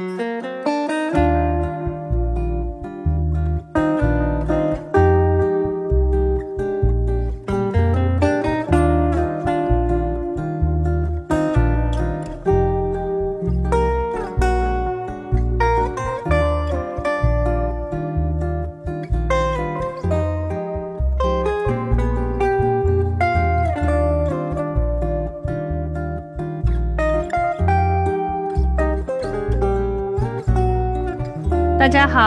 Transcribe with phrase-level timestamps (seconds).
[0.00, 0.29] 大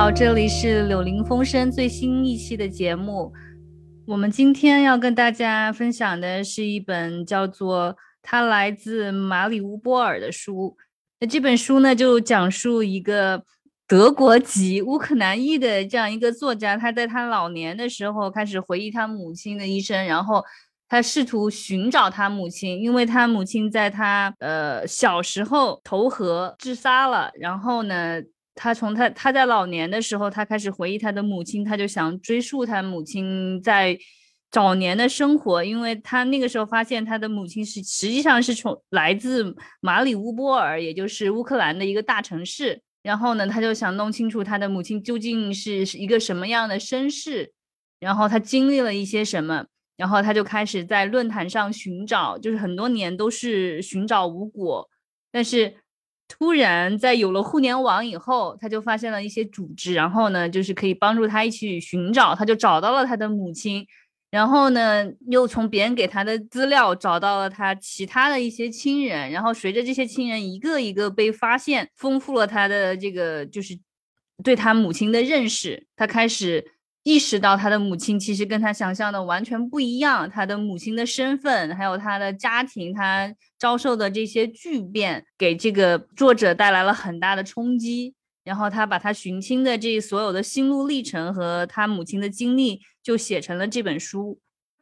[0.04, 3.32] 好，这里是柳林风声最新一期的节目。
[4.06, 10.76] 我们今天要跟大家分享的是一本叫做《他来自马里乌波尔》的书。
[11.22, 13.46] 那这本书呢，就讲述一个
[13.88, 20.44] 德国籍乌克兰裔的这样一个作家，他在他老年的时候开始回忆他母亲的一生，然后
[20.90, 28.22] 他试图寻找他母亲，因为他母亲在他呃小时候投河自杀了，然后呢。
[28.56, 33.98] 他从他他在老年的时候，他开始回忆他的母亲，他就想追溯他母亲在
[34.52, 42.80] 早年的生活，因为他那个时候发现他的母亲是实际上是从来自马里乌波尔，也就是乌克兰的一个大城市。
[43.02, 47.52] 然后呢，他就想弄清楚他的母亲究竟是一个什么样的身世，
[48.00, 49.66] 然后他经历了一些什么，
[49.98, 54.88] 然后他就开始在论坛上寻找，就是很多年都是寻找无果，
[55.32, 55.78] 但是。
[56.36, 63.86] 突然，在有了互联网以后，他就发现了一些组织，然后呢，就是可以帮助他一起寻找，他就找到了他的母亲，
[64.32, 73.78] 然后呢，又从别人给他的资料找到了他其他的一些亲人，然后随着这些亲人一个一个被发现，丰富了他的这个就是
[74.44, 76.66] 对他母亲的认识，他开始。
[77.04, 88.16] 意识到他的母亲其实跟他想象的完全不一样，他的母亲的身份，还有他的家庭，他遭受的这些巨变，给这个作者带来了很大的冲击。
[88.46, 94.40] 然后他把他寻亲的这所有的心路历程和他母亲的经历，就写成了这本书。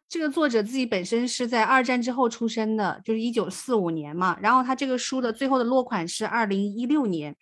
[0.10, 4.38] 这个作者自己本身是在二战之后出生的，就是一九四五年嘛。
[4.42, 7.36] 然后他这个书的最后的落款是二零一六年，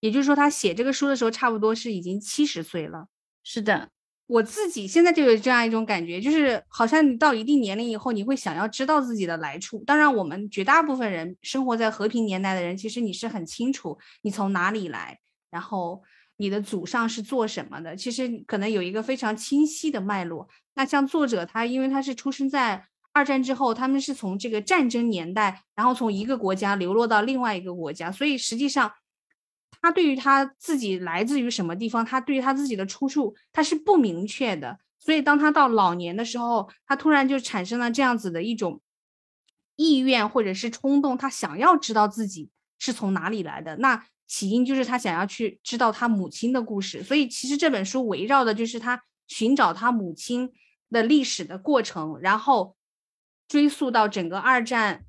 [0.00, 3.08] 也就是说他写这个书的时候，差不多是已经七十岁了。
[3.42, 3.90] 是的。
[4.28, 9.84] 我自己现在就有这样一种感觉，就是好像你到一定年龄以后，你会想要知道自己的来处。
[9.86, 16.02] 当然，我们绝大部分人生活在和平年代的人，其实你是很清楚你从哪里来，然后
[16.38, 20.48] 你的祖上是做什么的，其实可能有一个非常清晰的脉络。
[20.74, 28.90] 那像作者他，因为他是出生在二战之后，他们是从这个战争年代，然后从一个国家流落到另外一个国家，所以实际上。
[29.82, 34.78] 他对于他自己来自于什么地方，他对于他自己的出处，他是不明确的。
[34.98, 38.80] 所以当他到老年的时候，他突然就产生了这样子的一种
[39.76, 43.76] 意愿或者是冲动，他想要知道自己是从哪里来的。
[43.76, 47.02] 那起因就是他想要去知道他母亲的故事。
[47.04, 50.52] 所以其实这本书围绕的就是他寻找他母亲
[50.90, 52.74] 的历史的过程，然后
[53.46, 55.04] 追溯到整个二战，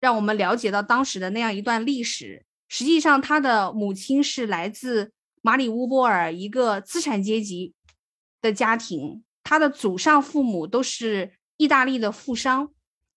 [0.00, 2.46] 让我们了解到当时的那样一段历史。
[2.68, 7.72] 实际上，他的母亲是来自马里乌波尔一个资产阶级
[8.42, 12.68] 的家庭，他的祖上父母都是意大利的富商，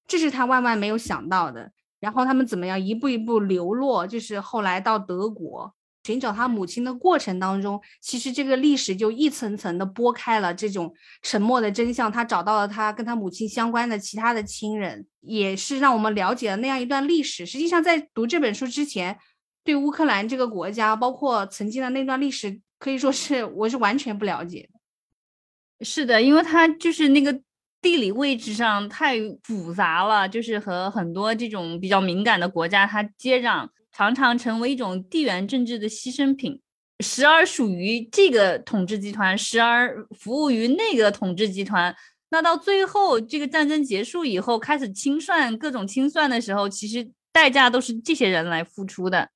[0.08, 1.74] 这是他万万没有想到的。
[2.00, 5.76] 然后他们怎么样一步一步流落，就是后来到德国
[6.06, 12.12] 寻找他母亲的过程当中，其实这个历史就一层层的剥开了这种沉默的真相。
[12.12, 17.46] 他找到了他跟他母亲相关的其他的亲人，也是让我们了解了那样一段历史。
[17.46, 19.20] 实际上，在读这本书之前。
[19.64, 25.86] 对乌克兰这个国家，包括曾经的那段历史，可以说是我是完全不了解的。
[25.86, 27.34] 是的，因为它就是那个
[27.82, 36.60] 地理位置上太复杂了，就是和很多这种比较敏感的国家它接壤，常常成为一种地缘政治的牺牲品，
[37.00, 41.96] 时而属于这个统治集团，时而服务于那个统治集团。
[42.30, 49.30] 那到最后，这个战争结束以后，开始清算各种清算的时候，其实代价都是这些人来付出的。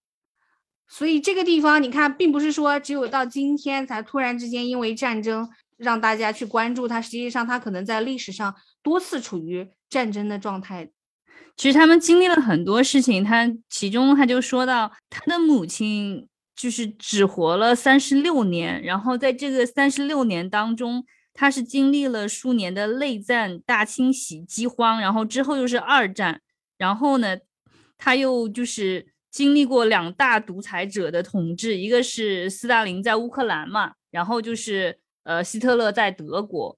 [0.88, 7.02] 所以这个地方，你看，并不是说只有到今天才突然之间因为战争让大家去关注它。
[7.02, 10.92] 实际上，它可能在历史上多次处于战争的状态。
[11.58, 13.24] 其实他们经历了很多事情。
[13.24, 21.04] 他其中他就说到，他的母亲就是只活了三十六年，然后在这个三十六年当中，
[21.34, 26.42] 他是经历了数年的内战、大清洗、饥荒，然后之后又是二战，
[26.78, 27.38] 然后呢，
[27.98, 29.15] 他又就是。
[29.36, 36.78] 经历过两大独裁者的统治，一个是斯大林在乌克兰嘛，然后就是呃希特勒在德国，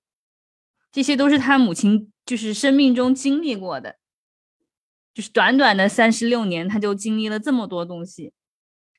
[0.92, 3.98] 这些都是他母亲就是生命中经历过的，
[5.14, 8.34] 就是短短的三十六年，他就经历了这么多东西。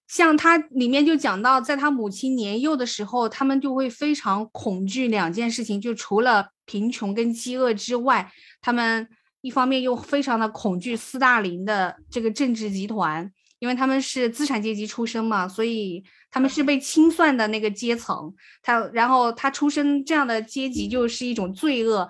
[0.06, 9.08] 像他里面就讲到，在他母亲年幼的时候，他们就会非常恐惧两件事情，就除了贫穷跟饥饿之外，他们
[9.40, 13.28] 一方面又非常的恐惧斯大林的这个政治集团，
[13.58, 18.34] 因为他们是资产阶级出身嘛，所以他们是被清算的那个阶层。
[18.62, 22.08] 他然后他出身这样的阶级就是一种罪恶，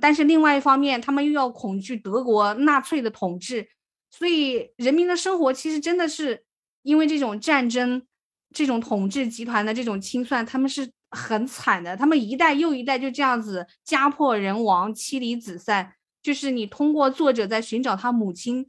[0.00, 3.68] 但是另外一方面，他们又要恐惧德国纳粹的统治，
[4.10, 6.44] 所以人民的生活其实真的是。
[6.84, 8.00] 因为这种战争，
[8.54, 11.94] 这种统治集团的这种清算，他们是很惨的。
[11.94, 15.92] 他们一代又一代就这样子家破人亡、妻离子散。
[16.22, 18.64] 就是你通过作者在寻找他母亲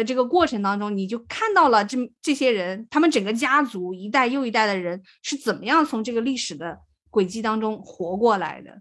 [0.00, 6.78] 的这个过程当中，你就看到了这这些人，他们整个家族一代又一代的人是怎么样从这个历史的
[7.10, 8.80] 轨迹当中活过来的。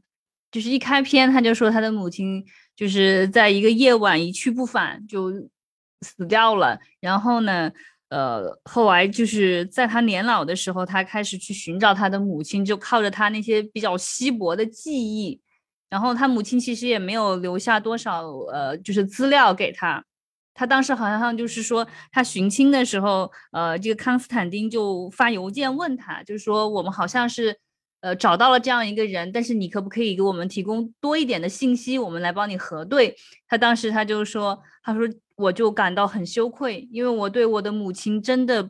[0.49, 2.43] 就是一开篇他就说他的母亲
[2.75, 5.31] 就是在一个夜晚一去不返就
[6.01, 7.69] 死掉了，然后呢？
[8.09, 15.39] 呃，后来就是在他年老的时候，他开始去寻找他的母亲，就靠着他那些比较稀薄的记忆。
[15.91, 20.03] 然后他母亲其实也没有留下多少呃，就是资料给他。
[20.59, 27.57] 他当时好像就是说，他寻亲的时候，呃，这个康斯坦丁就发邮件问他，就是说我们好像是
[28.01, 33.15] 呃找到了这样一个人，但是你可不可以给我们提供多一点的信息，我们来帮你核对。
[33.47, 35.07] 他当时他就说，他说。
[35.39, 38.69] 我就感到很羞愧，因为我对我的母亲真的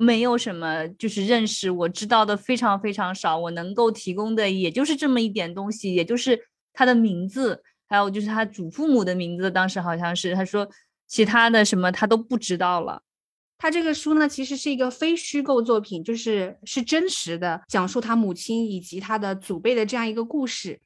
[0.00, 6.36] 没有什么就是认识，我知道的非常非常少，我能够提供的也就是这么一点东西，也就是
[6.72, 9.48] 他的名字，还有就是他祖父母的名字。
[9.48, 10.68] 当时好像是他说
[11.08, 13.02] 其他的什么他都不知道了。
[13.56, 20.78] 他这个书呢，其实是一个非虚构作品，就是是真实的讲述他母亲以及他的祖辈的这样一个故事。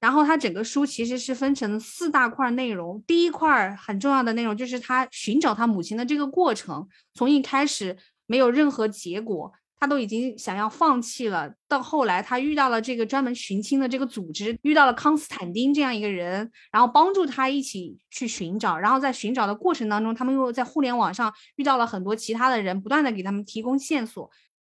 [0.00, 7.96] 然后他整个书其实是分成四大块内容，第一块很重要的内容就是他寻找他母亲的这个过程，从一开始
[8.26, 9.52] 没有任何结果，
[9.84, 24.30] 他都已经想要放弃了，到后来他遇到了这个专门寻亲的这个组织，遇到了康斯坦丁这样一个人，然后帮助他一起去寻找，然后在寻找的过程当中，他们又在互联网上遇到了很多其他的人，不断的给他们提供线索。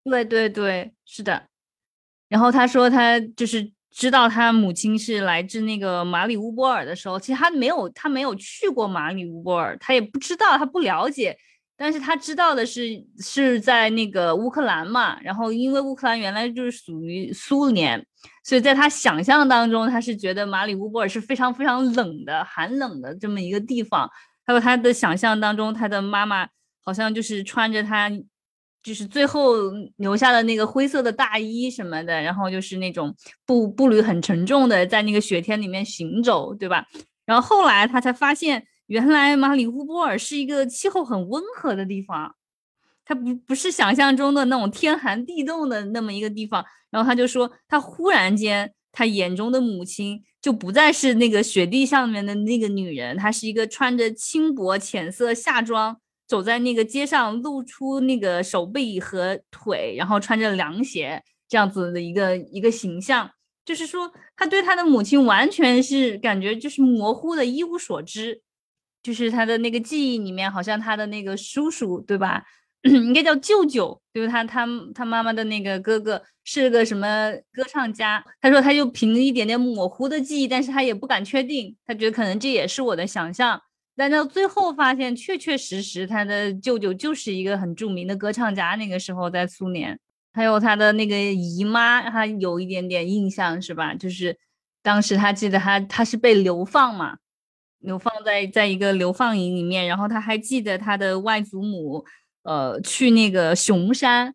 [0.03, 1.47] 对对对，是的。
[2.27, 3.71] 然后他说他就是。
[3.89, 11.35] 知道他母亲是来自那个马里乌波尔的时候，其实他没有，他没有去过马里乌波尔，他也不知道，他不了解。
[11.77, 15.17] 但是他知道的是，是在那个乌克兰嘛。
[15.21, 18.03] 然后因为乌克兰原来就是属于苏联，
[18.43, 24.09] 所以在他想象当中，他是觉得马里乌波尔是非常非常冷的、寒冷的这么一个地方。
[24.45, 26.47] 还有他的想象当中，他的妈妈
[26.83, 28.11] 好像就是穿着他。
[28.83, 29.53] 就是最后
[29.97, 33.13] 留下的那个灰色的大衣什么的，然后就是那种
[33.45, 36.85] 步步履很沉重的在那个雪天里面行走，对吧？
[37.25, 42.35] 然后后来他才发现，原来马里乌波尔是一个气候很温和的地方，
[43.05, 46.65] 它不不是想象中的那种天寒地冻的那么一个地方。
[46.89, 55.99] 然后他就说，他忽然间他眼中的母亲就不再是那个雪地上面的那个女人，她是一个穿着轻薄浅色夏装。
[56.27, 63.31] 走在那个街上，露出那个手臂和腿，然后穿着凉鞋，这样子的一个一个形象，
[63.63, 68.41] 就是说他对他的母亲完全是感觉就是模糊的，一无所知。
[69.07, 72.43] 就是他的那个记忆里面，好像他的那个叔叔，对吧？
[72.83, 78.21] 应该叫舅舅，就是他他他妈妈的那个哥哥是个什么歌唱家。
[78.41, 83.61] 他说他就凭一点点模糊的记忆，但是他也不敢确定，他觉得可能这也是我的想象。
[83.95, 88.75] 但到最后发现，确确实实他的舅舅就是一个很著名的歌唱家。
[88.75, 89.97] 那个时候在苏联，
[90.33, 93.93] 还有他的那个姨妈，他有一点点印象，是吧？
[93.93, 94.37] 就是
[94.83, 97.17] 当时他记得他他是被流放嘛，
[97.79, 99.87] 流放在在一个流放营里面。
[99.87, 102.03] 然后他还记得他的外祖母，
[102.43, 104.33] 呃，去那个熊山，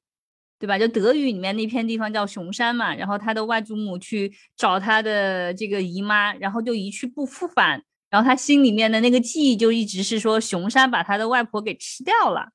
[0.59, 0.79] 对吧？
[0.79, 2.95] 就德语里面那片地方叫熊山嘛。
[2.95, 7.83] 然后他的外祖母去找他的这个姨妈，然后就一去不复返。
[8.11, 12.51] 然后他心里面的那个记忆就一直是说熊山把他的外婆给吃掉了。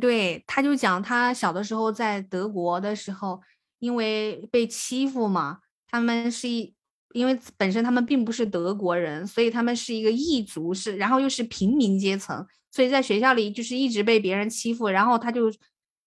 [0.00, 3.42] 对，他就讲他小的时候在德国的时候，
[3.80, 6.74] 因为被欺负嘛，他们是一，
[7.12, 14.88] 因为本身他们并不是德国人，所以他们是一个异族，是然后又是平民阶层，所以在学校里就是一直被别人欺负。
[14.88, 15.52] 然后他就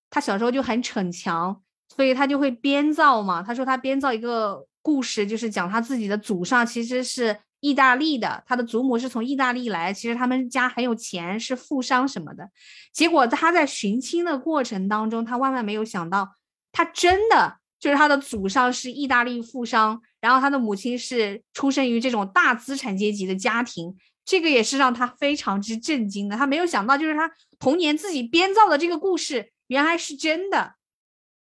[0.10, 1.62] 他小时候就很逞强，
[1.96, 3.42] 所以他就会编造嘛。
[3.42, 7.38] 他说他编造一个故事，就是讲他自己的祖上其实是。
[7.64, 12.50] 意大利的，他的祖母是从意大利来，其实他们家很有钱，是富商什么的。
[12.92, 16.36] 结果他在寻亲的过程当中，他万万没有想到，
[16.74, 26.38] 他真的就是他的祖上是意大利富商，然后他的母亲是出生于这种大资产阶级的家庭，这个也是让他非常之震惊的。
[26.38, 30.76] 他没有想到，就是他童年自己编造的这个故事，原来是真的。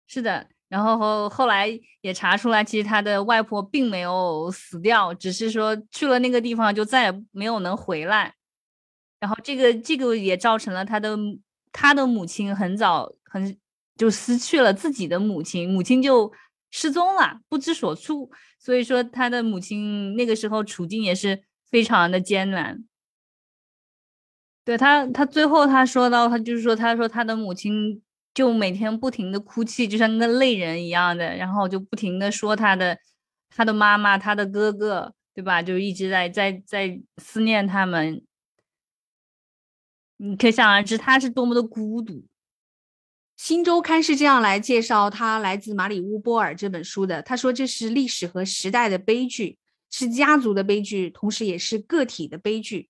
[0.07, 1.79] 是的，然后后来。
[2.01, 8.31] 也查出来，其实他的外婆并没有死掉，只是说去了那个地方就再也没有能回来。
[9.19, 11.17] 然后这个这个也造成了他的
[11.71, 13.57] 他的母亲很早很
[13.95, 16.31] 就失去了自己的母亲，母亲就
[16.71, 18.29] 失踪了，不知所处。
[18.59, 22.83] 所以说他的母亲那个时候处境也是非常的艰难。
[24.63, 28.01] 对他，他最后他说到，他就是说，他说他的母亲
[28.33, 32.97] 就每天不停的哭泣，就像个泪人一样的，然后就不停的说他的
[33.49, 35.61] 他的妈妈，他的哥哥，对吧？
[35.61, 38.25] 就一直在在在思念他们。
[40.17, 42.25] 你可想而知，他是多么的孤独。
[43.37, 47.21] 新周刊是这样来介绍他来自马里乌波尔这本书的。
[47.21, 49.57] 他说，这是历史和时代的悲剧，
[49.89, 52.89] 是家族的悲剧，同时也是个体的悲剧，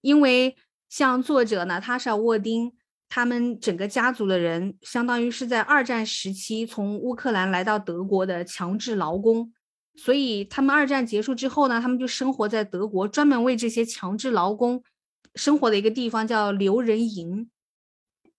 [0.00, 0.56] 因为。
[0.90, 2.72] 像作者娜塔莎·沃丁，
[3.10, 9.52] 他们整个家族的人，相当于是在二战时期从乌克兰来到德国的强制劳工，
[9.96, 14.82] 所以他们二战结束之后呢，他们就生活在德国，专门为这些强制劳工
[15.34, 17.50] 生活的一个地方叫留人营。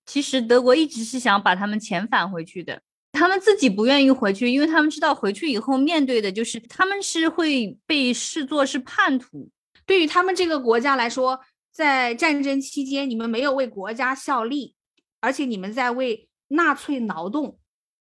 [0.09, 9.47] 其实德国一直是想把他们遣返回去的，他们自己不愿意回去，因为他们知道回去以后面对的就是他们是会被视作是叛徒，
[9.85, 11.39] 对于他们这个国家来说。
[11.71, 14.75] 在战争期间，你们没有为国家效力，
[15.21, 17.57] 而且你们在为纳粹劳动，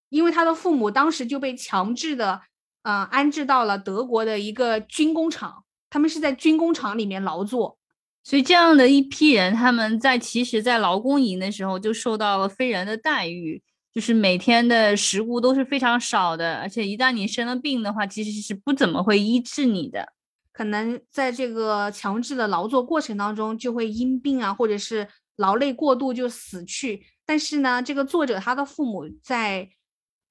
[0.08, 2.40] 因为他的父母当时就被强制的，
[2.82, 7.77] 呃，安置到了德国的一个军工厂，他们是在军工厂里面劳作，
[8.22, 20.12] 所以这样的一批人，他们在其实，在劳工营的时候就受到了非人的待遇，就是每天的食物都是非常少的，而且一旦你生了病的话，其实是不怎么会医治你的。
[20.52, 27.06] 可能在这个强制的劳作过程当中，就会因病啊，或者是劳累过度就死去。
[27.24, 29.70] 但是呢，这个作者他的父母在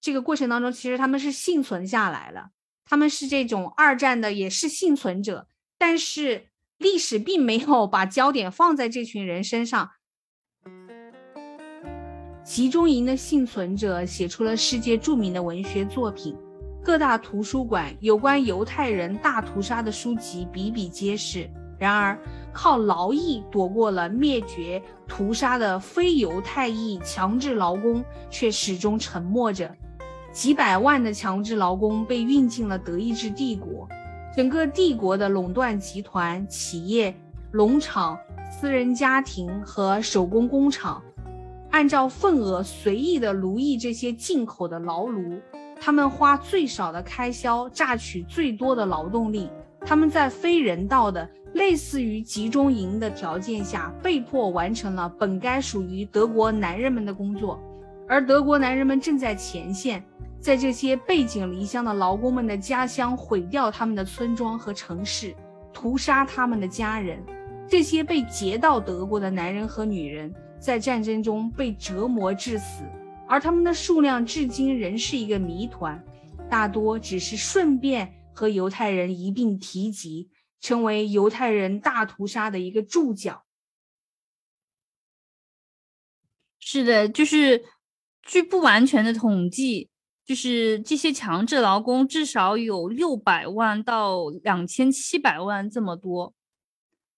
[0.02, 2.50] 这个过程当中，其实他们是幸存下来了，
[2.86, 5.48] 他们是这种二战的也是幸存者。
[5.78, 9.90] 但是历史并没有把焦点放在这群人身上。
[12.44, 16.36] 集中营的幸存者写出了世界著名的文学作品。
[16.84, 21.50] 各大图书馆有关犹太人大屠杀的书籍比比皆是。
[21.78, 22.18] 然而，
[22.54, 29.76] 靠劳役躲过了灭绝屠杀的非犹太裔强制劳工却始终沉默着。
[30.32, 33.88] 几百万的强制劳工被运进了德意志帝国，
[34.38, 37.12] 整个帝国的垄断集团、企业、
[37.52, 38.16] 农场、
[38.52, 41.02] 私人家庭和手工工厂，
[41.72, 45.40] 按照份额随意的奴役这些进口的劳奴。
[45.82, 49.50] 他们花最少的开销榨取最多的劳动力，
[49.82, 57.60] 他们在非人道的类似于集中营的条件下，被迫完成了本该属于德国男人们的工作，
[58.08, 60.06] 而德国男人们正在前线，
[60.40, 65.36] 在这些背井离乡的劳工们的家乡毁掉他们的村庄和城市，
[65.74, 67.24] 屠杀他们的家人。
[67.70, 72.84] 这些被劫到德国的男人和女人，在战争中被折磨致死。
[73.28, 76.02] 而他们的数量至今仍是一个谜团，
[76.50, 80.30] 大多只是顺便和犹太人一并提及，
[80.62, 83.44] 成为犹太人大屠杀的一个注脚。
[86.58, 87.66] 是的，就是
[88.22, 89.90] 据不完全的统计，
[90.28, 96.34] 就是这些强制劳工至少有六百万到两千七百万这么多，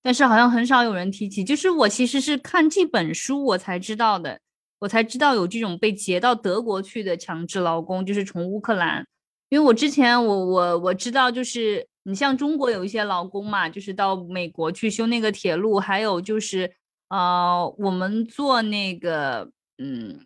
[0.03, 1.43] 但是好像很少有人提起。
[1.43, 4.39] 就是我其实是看这本书我才知道的。
[4.81, 9.05] 我才知道有这种被劫到德国去的强制劳工，就是从乌克兰。
[9.49, 16.71] 因为我之前我我我知道，就是你像中国有一些劳工嘛，就是到美国去修那个铁路，还有就是
[17.09, 20.25] 呃，我们做那个嗯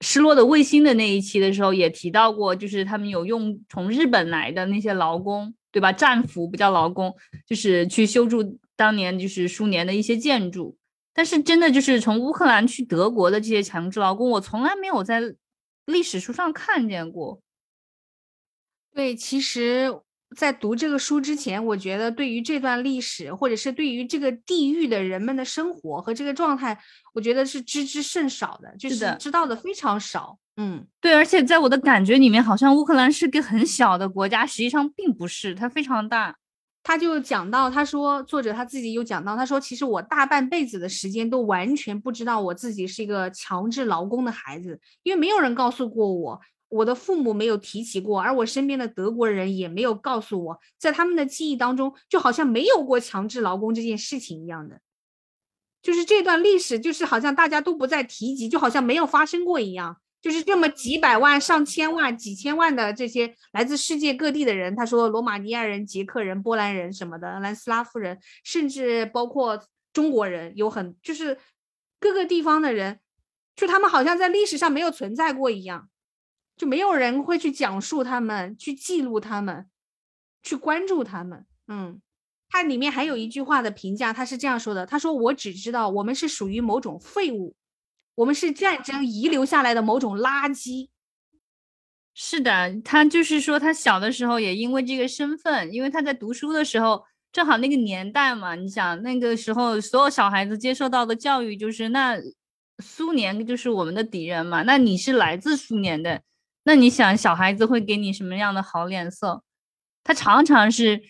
[0.00, 5.92] 失落的卫星的那一期的时候也提到过，就是他们有用从日本来的那些劳工，对吧？
[5.92, 7.14] 战俘不叫劳工，
[7.46, 10.76] 就是去修筑当年就是苏联的一些建筑。
[11.14, 15.22] 但是真的就是从乌克兰去德国的这些强制劳工，我从来没有在
[15.86, 17.40] 历史书上看见过。
[18.92, 20.00] 对，其实，
[20.36, 26.78] 在读这个书之前，我觉得对于这段历史，或者是对于这个地域的人们的生活和这个状态，
[27.14, 30.38] 我觉得是知之甚少的，就是知道的非常少。
[30.58, 36.36] 嗯，对，而且在我的感觉里面，好像乌克兰是个很小的国家，实际上并不是，它非常大。
[36.82, 54.80] 他就讲到，他说作者他自己有讲到，他说其实我大半辈子的时间都完全不知道我自己是一个强制劳工的孩子，因为没有人告诉过我，我的父母没有提起过，而我身边的德国人也没有告诉我，在他们的记忆当中，就好像没有过强制劳工这件事情一样的。
[55.82, 59.98] 就是这段历史，就是好像大家都不再提及，就好像没有发生过一样。
[60.20, 71.38] 就是这么几百万、上千万、几千万的这些来自世界各地的人，他说罗马尼亚人、捷克人、波兰人什么的，南斯拉夫人，甚至包括中国人，有很就是
[72.00, 72.98] 各个地方的人，
[73.54, 75.88] 就他们好像在历史上没有存在过一样，
[76.56, 79.66] 就没有人会去讲述他们、去记录他们、
[80.42, 81.44] 去关注他们。
[81.68, 82.00] 嗯，
[82.48, 87.54] 它里面还有一句话的评价，他是这样说的：他说我只知道我们是属于某种废物。
[88.14, 90.88] 我们是战争遗留下来的某种垃圾。
[92.14, 102.16] 是的，他就是说，他小的时候也因为这个身份，因为他在读书的时候，正好那个年代嘛，你想那个时候所有小孩子接受到的教育就是那
[102.82, 106.22] 苏联就是我们的敌人嘛，那你是来自苏联的，
[106.66, 109.44] 那你想小孩子会给你什么样的好脸色？
[110.02, 111.00] 他常常是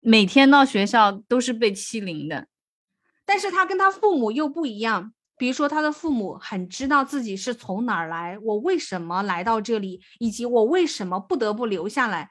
[0.00, 2.46] 每天到学校都是被欺凌的，
[3.24, 5.14] 但是他跟他父母又不一样。
[5.38, 12.28] 比如说，他的父母很知道自己是从哪儿来，我为什么来到这里，以及我为什么不得不留下来，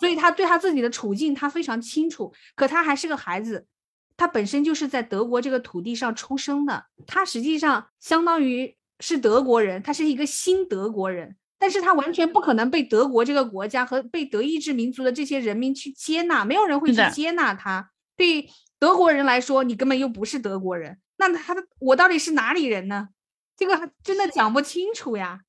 [0.00, 2.34] 所以他对他自己的处境他非常清楚。
[2.56, 3.68] 可他还是个孩子，
[4.16, 17.90] 他本身就是在德国这个土地上出生的，他实际上相当于是德国人，他是一个新德国人，但是他完全不可能被德国这个国家和被德意志民族的这些人民去接纳，没有人会去接纳他。
[18.16, 21.00] 对德国人来说，你根本又不是德国人。
[21.16, 23.08] 那他的我到底是哪里人呢？
[23.56, 25.40] 这个真的讲不清楚呀。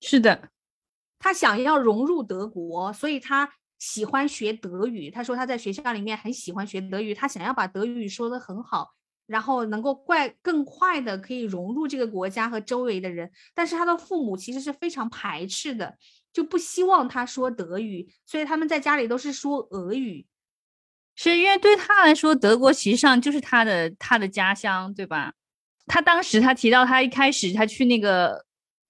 [0.00, 0.50] 是的，
[1.18, 5.10] 他想要融入德国，所以他喜欢学德语。
[5.10, 8.92] 他说他在学校里面很喜欢学德语，他想要把德语说得很好，
[9.28, 13.30] 然后能够快更快的可以融入这个国家和周围的人。
[13.54, 15.96] 但是他的父母其实是非常排斥的，
[16.32, 20.26] 就不希望他说德语，所以他们在家里都是说俄语。
[21.14, 25.32] 是因为对他来说，德国其实上就是他的他的家乡，对吧？
[25.86, 28.44] 他当时他提到他一开始他去那个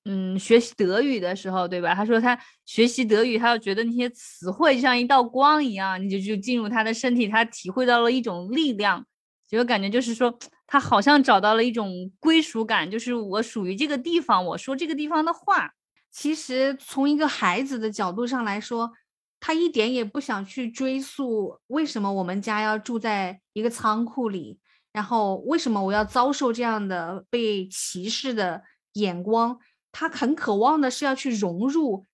[0.05, 1.95] 嗯学习德语的时候，对吧？
[1.95, 9.07] 他说他学习德语，他就觉得那些词汇就像一道光一样，你就就进入他的身体，他体会到了一种力量，
[9.49, 15.73] 就感觉就是说他好像找到了一种归属感，就是我属于这个地方，我说这个地方的话。
[16.11, 18.93] 其实从一个孩子的角度上来说。
[19.41, 24.59] 他一点也不想去追溯为什么我们家要住在一个仓库里，
[24.93, 29.57] 然后为什么我要遭受这样的被歧视的眼光。
[29.93, 32.05] 他很渴望的是要去融入，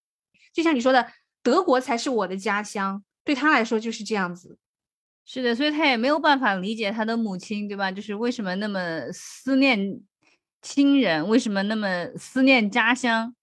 [0.52, 1.10] 就像你说的，
[1.42, 4.58] 德国才是我的家乡，对他来说就是这样子。
[5.26, 7.90] 是的，所以他也没有办法理解他的母亲，对吧？
[7.90, 9.98] 就是为什么那么思念
[10.60, 13.34] 亲人，为什么那么思念家乡。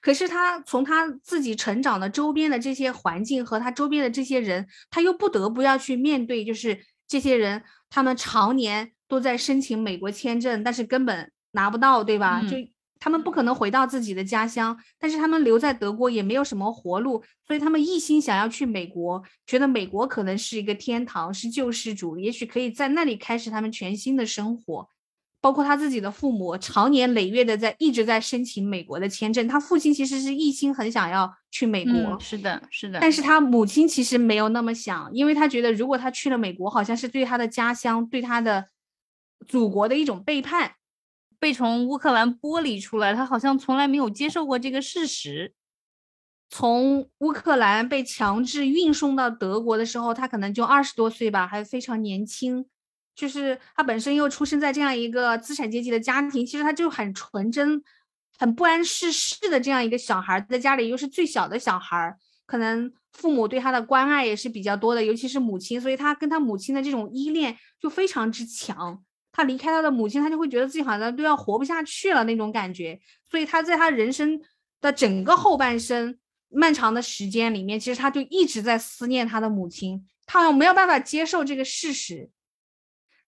[0.00, 12.42] 可是他从他自己成长的周边的这些环境和他周边的这些人，他又不得不要去面对，就是这些人他们常年都在申请美国签证，但是根本拿不到，对吧？
[12.42, 12.56] 就
[13.04, 24.88] 他们不可能回到自己的家乡，但是他们留在德国也没有什么活路，所以他们一心想要去美国，觉得美国可能是一个天堂，是救世主，也许可以在那里开始他们全新的生活。
[25.42, 29.46] 包括他自己的父母，长年累月的在一直在申请美国的签证。
[29.46, 32.98] 他父亲其实是一心很想要去美国，是的，是的。
[32.98, 38.64] 但是他母亲其实没有那么想，因为他觉得如果他去了美国，好像是对他的家乡、对他的
[39.46, 40.72] 祖国的一种背叛，
[41.44, 43.12] 被从乌克兰剥离出来。
[43.12, 45.52] 他好像从来没有接受过这个事实。
[46.48, 52.64] 从乌克兰被强制运送到德国的时候，他可能就二十多岁吧，还非常年轻。
[53.14, 57.82] 就是他本身又出生在这样一个资产阶级的家庭，其实他就很纯真、
[58.38, 69.04] 很不谙世事的这样一个小孩，在家里又是最小的小孩，可能父母对他的关爱也是比较多的，尤其是母亲，所以他跟他母亲的这种依恋就非常之强。
[69.36, 73.00] 他离开他的母亲，他就会觉得自己好像都要活不下去了那种感觉。
[73.28, 74.40] 所以他在他人生
[74.80, 76.16] 的整个后半生
[76.48, 82.30] 漫长的时间里面，其实他就一直在思念他的母亲，他好像没有办法接受这个事实。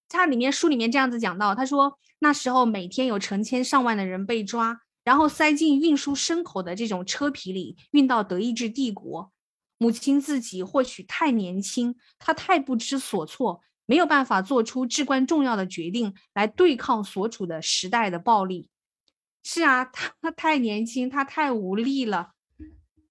[0.09, 9.33] 他里面书里面这样子讲到，他说那时候每天有成千上万的人被抓，然后塞进运输牲口的这种车皮里，运到德意志帝国。
[9.79, 18.69] 母亲自己或许太年轻，她太不知所措，没有办法做出至关重要的决定来对抗所处的时代的暴力。
[19.43, 22.33] 是啊，他太年轻，他太无力了。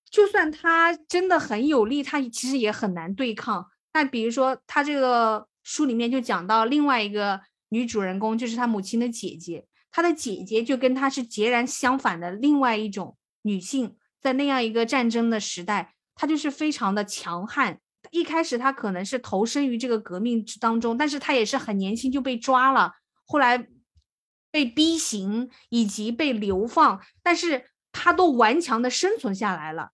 [0.10, 3.68] 就算他真的很有力，他其实也很难对抗。
[3.94, 5.48] 那比如说他这个。
[5.68, 9.66] 书里面就讲到另外一个女主人公，就是她母亲的姐姐。
[9.90, 17.80] 她的姐姐就跟她是截然相反的另外一种女性，在那样一个战争的时代，她就是非常的强悍，
[18.16, 22.94] 一开始他可能是投身于这个革命当中，但是他也是很年轻就被抓了，
[23.26, 23.68] 后来
[24.52, 29.90] 被逼刑以及被流放，但是他都顽强的生存下来了。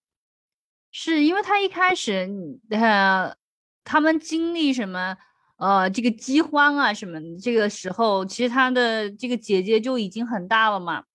[0.91, 2.29] 是因为他一开始，
[2.69, 3.35] 呃，
[3.83, 5.17] 他们经历什么，
[5.57, 11.05] 呃，这个饥荒啊什么，这个时候其实他的这个姐姐就已经很大了嘛。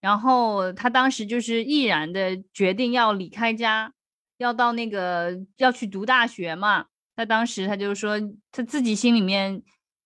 [0.00, 3.92] 然后他当时就是毅然的决定要离开家，
[4.38, 6.86] 要到那个要去读大学嘛。
[7.14, 8.20] 他当时他就说
[8.52, 9.62] 他自己心里面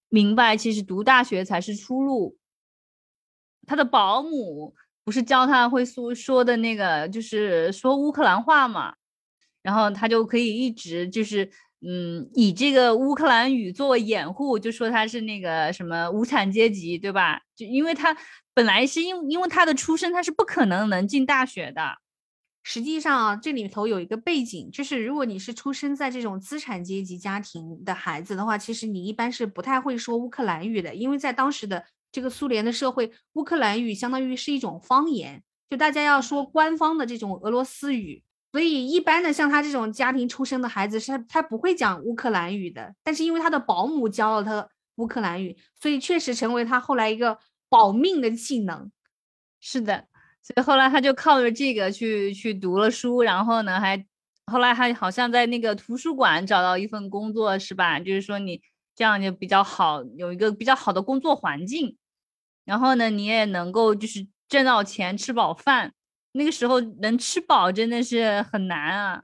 [0.08, 2.36] 明白，其实读大学才是出路。
[3.66, 8.94] 他的保姆不是教他会说说的那个，就是说乌克兰话嘛，
[9.62, 17.40] 然后他就可以一直就是嗯，以这个乌克兰语作为掩护，就说他是那个什么无产阶级，对吧？
[17.56, 18.16] 就因为他。
[18.52, 21.96] 本来是因因为他的出身，他是不可能能进大学的。
[22.62, 38.22] 实际上啊，这里头有一个背景，就是如果你是出生在这种资产阶级家庭的孩子的话，其实你一般是不太会说乌克兰语的，因为在当时的这个苏联的社会，乌克兰语相当于是一种方言，就大家要说官方的这种俄罗斯语。
[38.52, 42.94] 所以一般的像他这种家庭出生的孩子，是他不会讲乌克兰语的。
[43.02, 47.38] 但是因为他的保姆教了他乌克兰语，所以确实成为他后来一个。
[47.72, 48.90] 保命的技能，
[49.60, 50.08] 是的，
[50.54, 54.04] 所以后来他就靠着这个去去读了书，然后呢，还
[54.46, 58.00] 后来还好像在那个图书馆找到一份工作，是吧？
[58.00, 58.60] 就是说你
[58.96, 61.96] 这样就比较好，有一个比较好的工作环境，
[62.64, 65.92] 然后呢，你也能够就是挣到钱，吃饱饭。
[66.32, 69.22] 那个时候能吃饱真的是很难啊。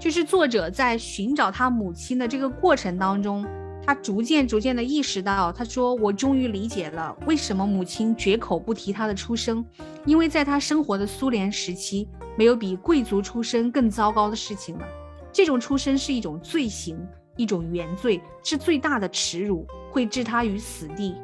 [0.00, 3.46] 就是作者在寻找他母亲的这个过程当中。
[3.84, 9.64] 他逐渐逐渐地意识到，他说：“我终于理解了为什么母亲绝口不提他的出生，
[10.04, 14.86] 因为在他生活的苏联时期，没有比贵族出身更糟糕的事情了。
[15.32, 16.98] 这种出身是一种罪行，
[17.36, 21.16] 一种原罪，是最大的耻辱，会置他于死地。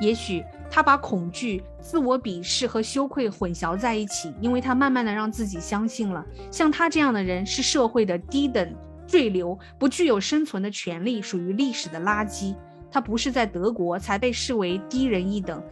[0.00, 8.74] 也许他把恐惧、自我鄙视和羞愧混淆在一起，因为他慢慢地让自己相信了，像他这样的人是社会的低等。”
[9.08, 12.54] 坠流不具有生存的权利，属于历史的垃圾。
[12.90, 15.62] 他不是在德国才被视为低人一等，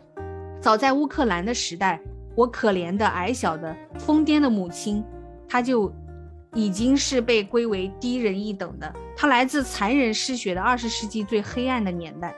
[0.60, 2.00] 早在乌克兰的时代，
[2.34, 5.02] 我可怜的矮小的疯癫的母亲，
[5.48, 5.90] 她就
[6.54, 8.94] 已经是被归为低人一等的。
[9.16, 12.34] 她来自残忍嗜血的二十世纪最黑暗的年代，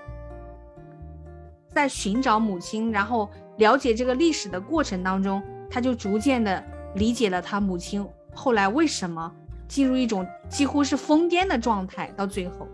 [1.68, 9.34] 在寻找母亲，然后了解这个历史的过程当中，他就逐渐的理解了他母亲后来为什么。
[9.68, 12.66] 进入一种几乎是疯癫的状态，到最后，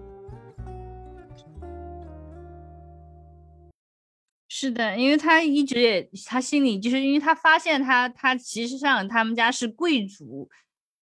[4.48, 10.48] 是的，因为他一直也，他心里就是因为他发现他，他其实上他们家是贵族，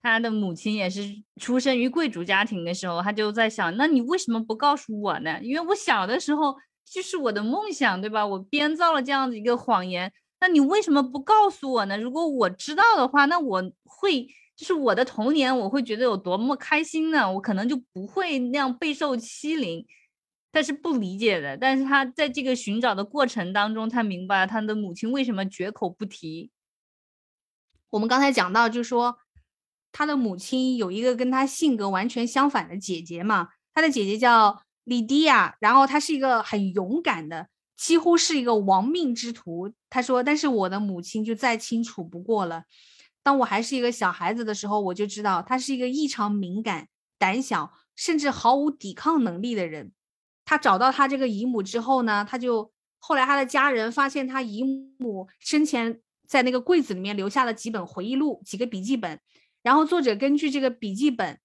[0.03, 1.03] 他的母亲也是
[1.37, 5.39] 出生于贵族家庭的时候，他就在想，那你为什么不告诉我呢？
[5.43, 8.27] 因为我小的时候就是我的梦想，对吧？
[8.27, 11.99] 我编造了这样子一个谎言，那你为什么不告诉我呢？
[11.99, 14.27] 如果我知道的话，那我会。
[14.63, 17.31] 是我的童年，我会觉得有多么开心呢？
[17.33, 19.87] 我可能就不会那样备受欺凌，
[20.51, 21.57] 但是不理解的。
[21.57, 26.51] 但是他在这个寻找的过程当中，他明白他的母亲为什么绝口不提。
[27.91, 29.19] 我们刚才讲到，就说
[29.91, 39.73] 他的母亲有一个跟他性格完全相反的姐姐嘛，他的姐姐叫莉迪亚，然后她是一个很勇敢的，几乎是一个亡命之徒。
[39.91, 42.65] 他说，但是我的母亲就再清楚不过了。
[43.23, 49.93] 当我还是一个小孩子的时候，我就知道他是一个异常敏感、胆小，甚至毫无抵抗能力的人。
[50.45, 54.65] 他找到他这个姨母之后呢，他就后来他的家人发现他姨
[54.99, 59.21] 母生前在那个柜子里面留下了几本回忆录、几个笔记本，
[59.63, 61.39] 然后作者根据这个笔记本，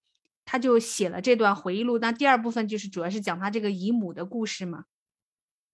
[0.46, 2.00] 他就写了这段回忆录。
[2.00, 4.86] 那第二部分就是主要是讲他这个姨母的故事嘛。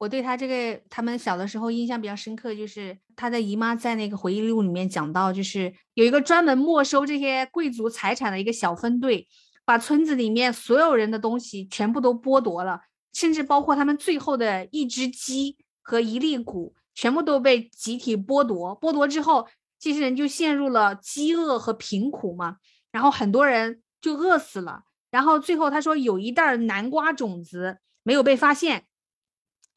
[0.04, 9.26] 我对他这个他们小的时候印象比较深刻，就是他的姨妈在那个回忆录里面讲到，就是有一个专门没收这些贵族财产的一个小分队，
[9.64, 12.82] 把村子里面所有人的东西全部都剥夺了，
[13.14, 18.78] 甚至包括他们最后的一只鸡和一粒谷，全部都被集体剥夺。
[18.78, 19.48] 剥夺之后，
[19.80, 22.58] 这些人就陷入了饥饿和贫苦嘛，
[22.92, 24.84] 然后很多人就饿死了。
[25.12, 28.84] 然后最后他说有一袋南瓜种子没有被发现。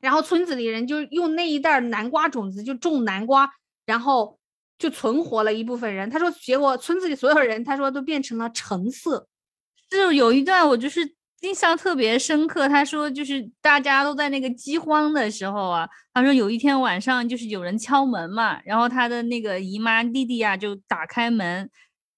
[0.00, 3.50] 然后村子里人就用那一袋南瓜种子就种南瓜，
[3.84, 4.38] 然后
[4.78, 6.08] 就存活了一部分人。
[6.10, 9.26] 他说，结果村子里所有人，他说都变成了橙色。
[9.88, 11.00] 就有一段我就是
[11.40, 12.68] 印象特别深刻。
[12.68, 21.70] 他说，就是大家都在那个饥荒的时候啊，他说有一天晚上就是有人敲门嘛，然后他的那个姨妈弟弟呀就打开门，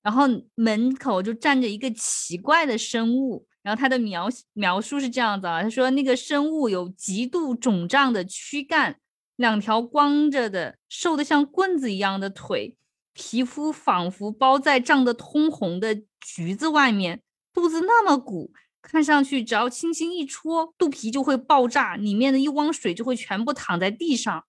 [0.02, 3.46] 然后门口就站着一个奇怪的生物。
[3.68, 8.98] 然后他的描描述是这样子啊，他说那个生物有极度肿胀的躯干，
[9.36, 12.74] 两条光着的、瘦的像棍子一样的腿，
[13.12, 17.20] 皮肤仿佛包在胀得通红的橘子外面，
[17.52, 24.46] 肚子那么鼓，看上去只要轻轻一戳，肚皮就会爆炸，里面的一汪水就会全部躺在地上。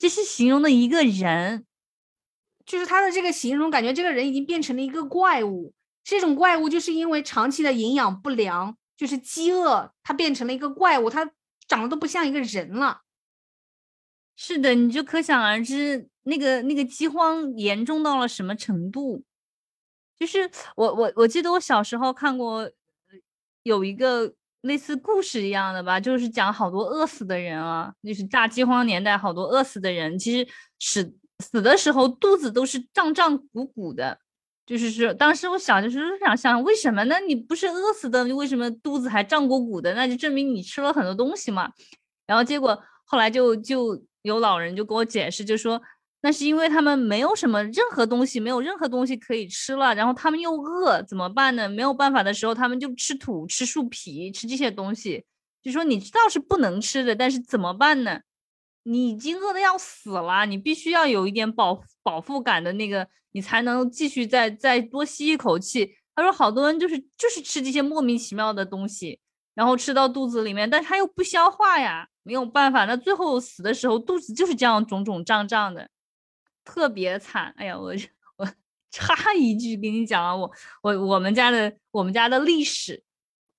[0.00, 1.64] 这是形容的一个人，
[2.66, 5.72] 就是他的这个形容，感觉这个人已经变成了一个怪物。
[6.04, 11.28] 这种怪物就是因为长期的营养不良，就是饥饿，它变成了一个怪物，它
[11.66, 13.00] 长得都不像一个人了。
[14.36, 19.24] 是的，你就可想而知，那个那个饥荒严重到了什么程度。
[20.16, 22.70] 就是我我我记得我小时候看过
[23.62, 34.20] 有一个类似故事一样的吧，就是讲好多饿死的人啊，就是大饥荒年代好多饿死的人，其实死死的时候肚子都是胀胀鼓鼓的。
[34.66, 37.20] 就是说，当时我想就是想想，为什么呢？
[37.20, 39.92] 你不是饿死的，你为什么肚子还胀鼓鼓的？
[39.94, 41.70] 那就证明你吃了很多东西嘛。
[42.26, 45.80] 然后结果后来就就有老人就给我解释，就说
[46.22, 51.68] 那是因为他们没有什么任何东西，没有任何东西可以吃了，然后他们又饿，怎么办呢？
[51.68, 55.24] 没有办法的时候，他们就吃土、吃树皮、吃这些东西。
[55.62, 58.20] 就说你知道是不能吃的，但是怎么办呢？
[58.84, 65.96] 你已经饿的要死了，你必须要有一点饱饱腹感的那个，你才能继续再再多吸一口气。
[66.14, 69.18] 他说，好多人就是就是吃这些莫名其妙的东西，
[69.54, 75.90] 然后吃到肚子里面，但是他又不消化呀，没有办法，那最后死的时候肚子就是这样肿肿胀胀的，
[76.64, 77.52] 特别惨。
[77.56, 77.92] 哎呀，我
[78.36, 78.48] 我
[78.92, 83.02] 插一句给你讲啊，我我我们家的我们家的历史。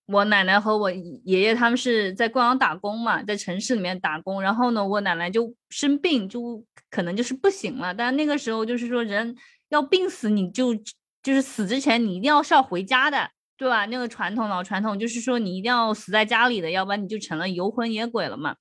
[0.08, 4.42] 我奶奶和我爷爷他们是在贵阳打工嘛，在城市里面打工。
[4.42, 7.94] 然后呢，我奶奶就生病，就可能就是不行了。
[7.94, 9.36] 但那个时候就是说，人
[9.70, 10.76] 要病死，你就
[11.24, 13.86] 就是死之前，你一定要是要回家的，对吧？
[13.88, 18.56] 那个传统老传统就是说，你一定要死在家里的，要不然你就成了游魂野鬼了嘛。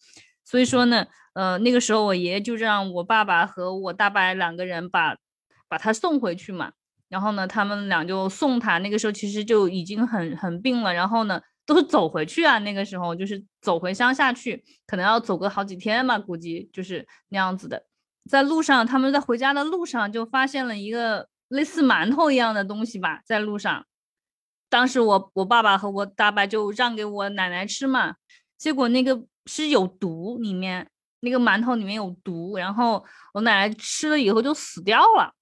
[0.47, 5.17] 所以说呢，呃，那个时候我爷爷就让我爸爸和我大伯两个人把
[5.69, 6.73] 把他送回去嘛。
[7.09, 8.79] 然后呢，他们俩就送他。
[8.79, 10.93] 那个时候其实就已经很很病了。
[10.93, 12.59] 然后呢，都是走回去啊。
[12.61, 17.85] 那个时候就是走回乡下去，可能要走个好几天嘛，估计就是那样子的。
[18.31, 23.85] 在路上，他们在回家的路上就发现了一个类似馒头一样的东西吧，在路上。
[24.71, 28.15] 当时我我爸爸和我大伯就让给我奶奶吃嘛，
[28.57, 30.89] 结果那个是有毒，里面
[31.21, 35.33] 那个馒头里面有毒，然后我奶奶吃了以后就死掉了。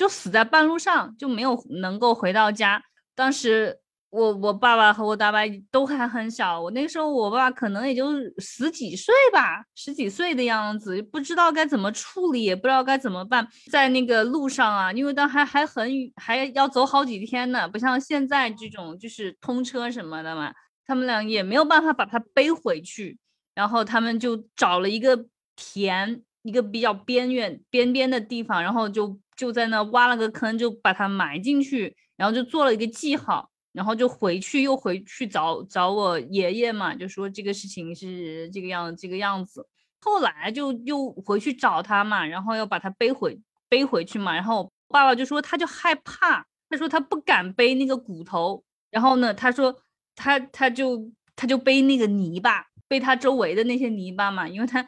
[0.00, 2.82] 就死在半路上，就没有能够回到家。
[3.14, 5.38] 当时我我爸爸和我大伯
[5.70, 13.46] 都还很小，我那个时候我爸可能也就十几岁吧，十几岁的样子，不知道该怎么处理，也不知道该怎么办。
[13.70, 15.86] 在那个路上啊，因为当还还很
[16.16, 20.50] 还要走好几天呢，不像现在这种就是通车什么的嘛，
[20.86, 23.18] 他们俩也没有办法把他背回去，
[23.54, 29.20] 然后他们就找了一个田，一个比较边远边边的地方，然后就。
[29.40, 39.66] 就在那挖了个坑，就把它埋进去，然后就做了一个记号，然后就回去又回去找找我爷爷嘛，就说这个事情是这个样这个样子。
[40.02, 49.74] 后来就又回去找他嘛，然后要把他背回背回去嘛，然后爸爸就说他就害怕，他说他不敢背那个骨头，然后呢，他说
[50.14, 54.86] 他他就他就背那个泥巴，背他周围的那些泥巴嘛，因为他。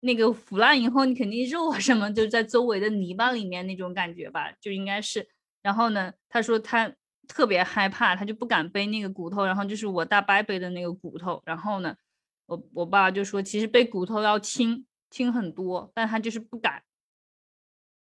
[0.00, 5.28] 那个腐烂以后，你肯定肉啊什么就在周围的泥巴里面那种感觉吧，就应该是。
[5.62, 6.90] 然后呢，他说他
[7.28, 9.44] 特别害怕，他就不敢背那个骨头。
[9.44, 11.42] 然后就是我大伯背的那个骨头。
[11.44, 11.94] 然后呢，
[12.46, 16.82] 我我爸就说，其实背骨头要轻轻很多，但他就是不敢。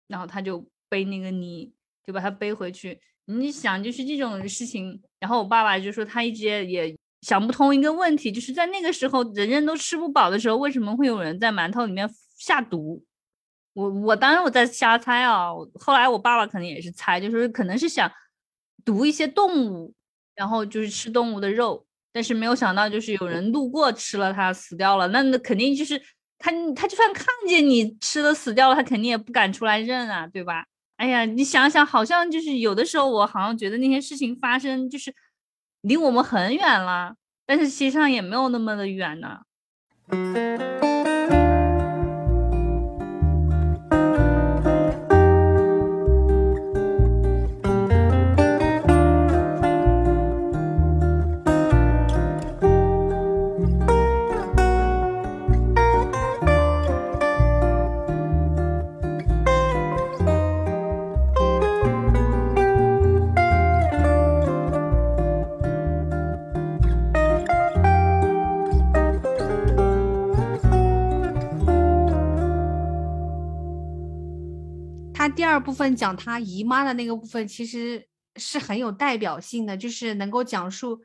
[0.07, 1.71] 然后他就背那个泥，
[2.03, 2.99] 就把它背回去。
[3.25, 4.99] 你想，就是这种事情。
[5.19, 6.97] 然后我爸爸就说，他一直也。
[7.23, 12.07] 想不通一个问题，就是在那个时候，人人都吃不饱的时候，为什么会有人在馒头里面
[12.37, 13.01] 下毒？
[13.73, 15.47] 我我当然我在瞎猜啊。
[15.79, 18.11] 后来我爸爸肯定也是猜，就是可能是想
[18.83, 19.93] 毒一些动物，
[20.35, 21.85] 然后就是吃动物的肉。
[22.11, 25.07] 但是没有想到，就是有人路过吃了它死掉了。
[25.07, 25.99] 那那肯定就是
[26.37, 30.65] 他他就算看见你吃了死掉了，他肯定也不敢出来认啊，对吧？
[30.97, 35.15] 哎呀，你想想，好像就是有的时候我好像觉得那些事情发生就是。
[35.83, 37.15] 离我们很远了，
[37.45, 39.41] 但是其实上也没有那么的远呢。
[75.35, 81.01] 第二部分讲她姨妈的那个部分，其实是很有代表性的，就是能够讲述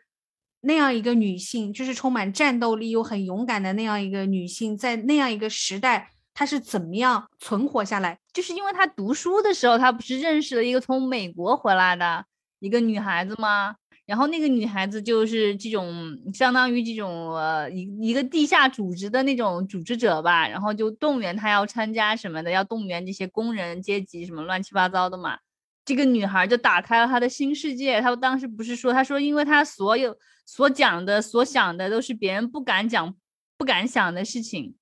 [0.60, 8.18] 那样一个女性，就是充满战斗力又很勇敢的那样一个女性，在那样一个时代，她是怎么样存活下来？
[8.32, 12.24] 就是因为她读书的时候，她不是认识了一个从美国回来的
[12.58, 13.76] 一个女孩子吗？
[14.08, 25.36] 然后那个女孩子就是这种相当于这种呃一一个地下组织的那种组织者吧，然后就动员她要参加什么的，要动员这些工人阶级什么乱七八糟的嘛。
[25.84, 28.00] 这个女孩就打开了她的新世界。
[28.00, 30.16] 她当时不是说，她说因为她所有
[30.46, 33.14] 所讲的、所想的都是别人不敢讲、
[33.58, 34.74] 不敢想的事情，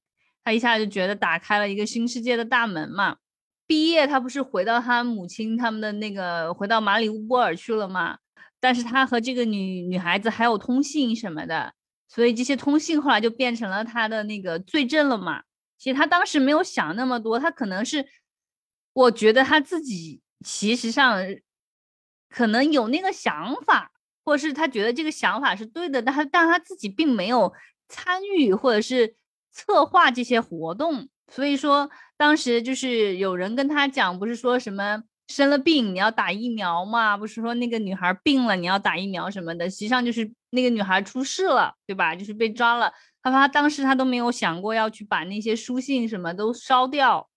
[0.45, 3.17] 她一下就觉得打开了一个新世界的大门嘛。
[3.67, 8.19] 毕业，她不是回到她母亲他们的那个，回到马里乌波尔去了嘛？
[8.67, 11.73] 但是他和这个女女孩子还有通信什么的，
[12.09, 15.45] 所以这些通信后来就变成了他的那个罪证了嘛。
[15.79, 18.05] 其实他当时没有想那么多，他可能是，
[18.93, 21.23] 我觉得他自己其实上
[22.29, 23.93] 可能有那个想法，
[24.25, 27.53] 或者是他觉得这个想法是对的，但他但他自己并没有
[27.89, 29.15] 参与或者是
[29.53, 31.09] 策划这些活动。
[31.33, 35.05] 所以说当时就是有人跟他讲，不是说什么。
[35.29, 37.17] 生了病你要打疫苗嘛？
[37.17, 42.15] 不是说那个女孩病了你要打疫苗什么的，实际上就是那个女孩出事了，对吧？
[42.15, 42.93] 就是被抓了。
[43.23, 47.29] 他说他当时他都没有想过要去把那些书信什么都烧掉，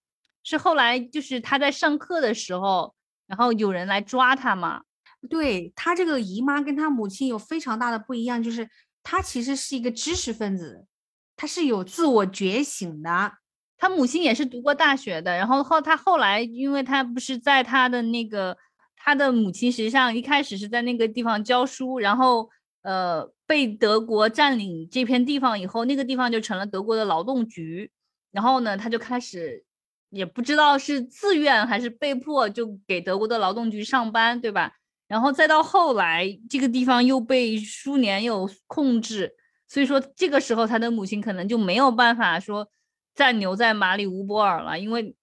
[0.43, 2.93] 是后来就是他在上课的时候，
[3.25, 4.84] 然后有人来抓他嘛。
[5.30, 8.69] 对他这个姨妈跟他母亲有非常大的不一样，就是
[9.02, 10.86] 他其实是一个知识分子，
[11.36, 13.38] 他是有自我觉醒的。
[13.82, 18.58] 他母亲也是读过大学的，然后后他后来，因为他不是在他的那个，
[18.98, 22.50] 他的母亲实际上一开始是在那个地方教书，然后
[22.82, 27.89] 呃被德国占领这片地方以后，那个地方就成了德国的劳动局，
[28.34, 29.63] 然后呢他就开始
[30.10, 34.74] 也不知道是自愿还是被迫就给德国的劳动局上班，对吧？
[35.08, 39.32] 然后再到后来这个地方又被苏联又控制，
[39.70, 42.70] 所以说这个时候他的母亲可能就没有办法说。
[43.15, 45.15] 暂留在马里乌波尔了，因为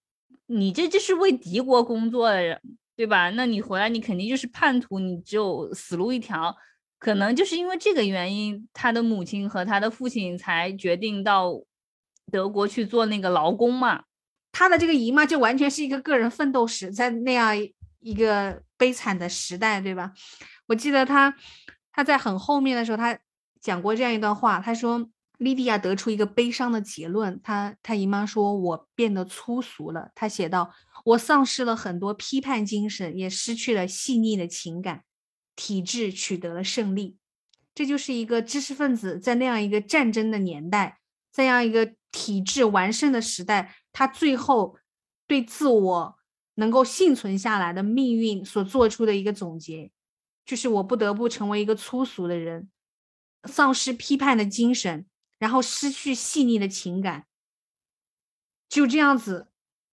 [0.46, 2.61] 你这就是为敌国工作的人，
[2.94, 3.31] 对吧？
[3.31, 6.55] 那你回来，你肯定就是叛徒，你只有死路一条。
[6.99, 11.53] 可能就是因为这个原因，他的母亲和他的父亲才决定到
[12.31, 14.05] 德国去做那个劳工嘛。
[14.53, 17.55] 他的这个姨妈就完全是一个个人奋斗史，在那样
[18.01, 20.12] 一个悲惨的时代，对吧？
[20.66, 21.35] 我记得他
[21.92, 23.18] 他在很后面的时候，他
[23.61, 25.09] 讲过这样一段话，他说。
[25.38, 30.72] 莉迪亚得出一个悲伤的结论，她她姨妈说：“我变得粗俗了。”她写道
[31.05, 35.05] ：“我丧失了很多批判精神，也失去了细腻的情感，
[35.55, 37.18] 体制取得了胜利。”
[37.75, 44.79] 这就是一个知识分子在那样一个战争的年代，在这样一个体制完胜的时代，他最后
[45.27, 46.16] 对自我
[46.55, 49.90] 能够幸存下来的命运所做出的一个总结，
[50.46, 52.70] 就是我不得不成为一个粗俗的人，
[53.44, 55.05] 丧失批判的精神。
[55.38, 57.27] 然后失去细腻的情感，
[58.68, 59.49] 就这样子，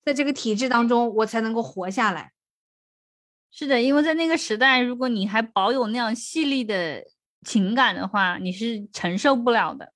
[0.05, 2.31] 在这个体制当中，我才能够活下来。
[3.51, 7.03] 是的，因为在那个时代，如果你还保有那样细腻的
[7.45, 9.91] 情感的话，你是承受不了的。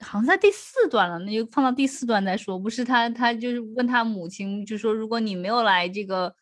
[0.00, 2.58] 好像在第四段了，那就放到第四段再说。
[2.58, 6.34] 不是他，他就是问他母亲，就说如果你没有来这个，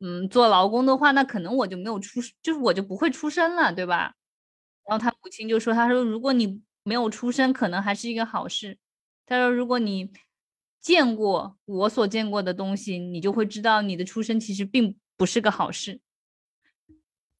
[0.00, 4.14] 嗯，做劳工的话，那可能我就没有出，就是我就不会出生了，对吧？
[4.86, 6.62] 然后他母亲就说，他说如果你。
[6.86, 8.78] 没有出生可能还是一个好事。
[9.26, 10.12] 他说：“如果你
[10.80, 16.00] 见过我所见过的东西，你就会知道你的出生其实并不是个好事。”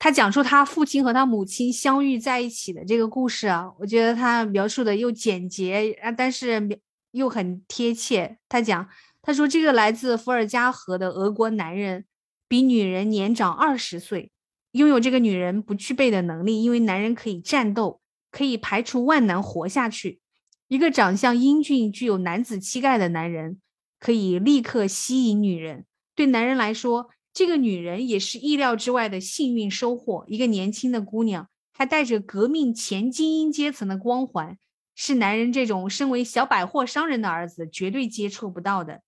[0.00, 6.80] 他讲述他父亲和他母亲相遇在一起的这个故事啊，我觉得他描述的又简洁啊，但是
[7.12, 8.38] 又很贴切。
[8.48, 8.88] 他讲，
[9.22, 12.04] 他说这个来自伏尔加河的俄国男人
[12.48, 14.32] 比女人年长二十岁，
[14.72, 18.00] 拥有这个女人不具备的能力，因为男人可以战斗。
[18.30, 20.20] 可以排除万难活下去。
[20.68, 23.60] 一个长相英俊、具有男子气概的男人，
[24.00, 25.86] 可以立刻吸引女人。
[26.14, 30.24] 对男人来说，这个女人也是意料之外的幸运收获。
[30.26, 34.58] 一个年轻的姑娘，还带着革命前精英阶层的光环，
[34.94, 39.02] 是男人这种身为小百货商人的儿子绝对接触不到的。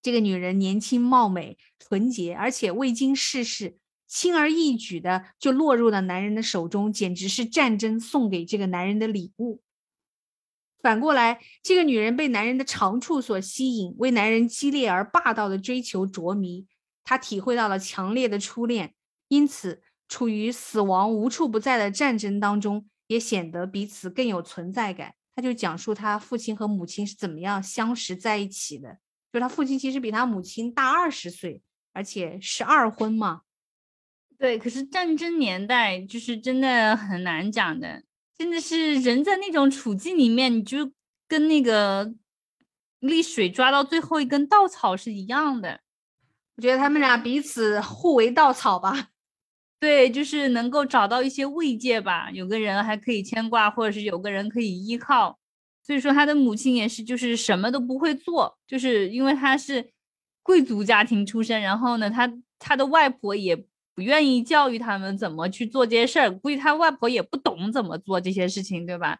[0.00, 3.79] 这个女人年轻貌美、纯洁，而且未经世事。
[4.10, 9.62] 轻而易举的就落入了男人的手中，简直是战争送给这个男人的礼物。
[10.82, 16.66] 反过来，这个女人被男人的长处所吸引，为男人激烈而霸道的追求着迷。
[17.04, 18.94] 她体会到了强烈的初恋，
[19.28, 25.14] 因此处于死亡无处不在的战争当中，也显得彼此更有存在感。
[25.36, 28.98] 他就讲述他父亲和母亲是怎么样相识在一起的。
[29.32, 31.62] 就他父亲其实比他母亲大二十岁。
[31.92, 33.42] 而且是二婚嘛。
[34.40, 38.02] 对，可是战争年代就是真的很难讲的，
[38.38, 40.90] 真的是人在那种处境里面，你就
[41.28, 42.14] 跟那个
[43.02, 45.80] 溺水抓到最后一根稻草是一样的。
[46.56, 49.10] 我觉得他们俩彼此互为稻草吧。
[49.78, 55.38] 对，就是能够找到一些慰藉吧，有个人还可以牵挂，或者是有个人可以依靠。
[55.82, 59.90] 所以说他的母亲也是，就是什么都不会做，就是因为他是
[60.42, 63.66] 贵族家庭出身，然后呢，他他的外婆也。
[63.94, 69.18] 不愿意教育他们怎么去做这些事儿，估计他外婆也不懂怎么做这些事情，对吧？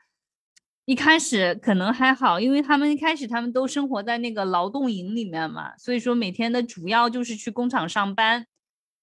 [0.86, 8.44] 一开始可能还好，因为他们一开始他们都生活在那个劳动营里面嘛，所以说每天的主要就是去工厂上班，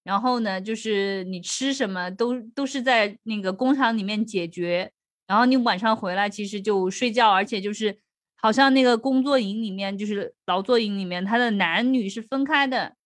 [0.03, 4.91] 然后呢，就是你吃什么都都是在那个工厂里面解决，
[5.27, 7.99] 然后你晚上回来其实就睡觉，而且就是
[8.35, 12.96] 好像那个工作营里面就是劳作营里面，他的男女是分开的。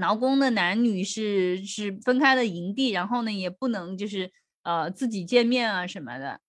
[0.00, 4.32] 劳工的男女是是分开的营地，然后呢也不能就是
[4.62, 6.40] 呃自己见面啊什么的，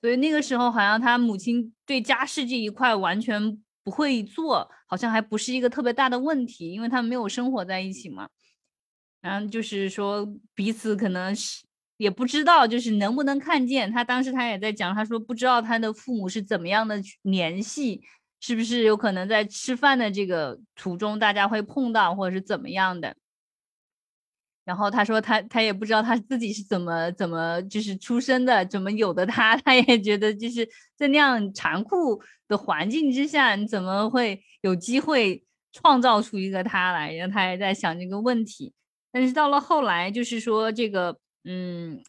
[0.00, 8.28] 所以那个时候好像他母亲对家事这一块完全不会做，好像还不是一个特别大的问题，因为他们没有生活在一起嘛。
[9.20, 11.64] 然后就是说彼此可能是
[11.96, 13.90] 也不知道，就是能不能看见。
[13.92, 18.02] 他当时他也在讲，他说不知道他的父母是怎么样的联系。
[18.42, 23.14] 是不是有可能在吃饭的这个途中，大家会碰到，或者是怎么样的？
[24.64, 37.12] 然后他说他他也不知道他自己是怎么怎么就是出生的，怎么有的他， 他也觉得就是在那样残酷的环境之下，你怎么会有机会创造出一个他来？
[37.14, 38.72] 然后他也在想这个问题。
[39.12, 42.02] 但是到了后来，就是说这个嗯，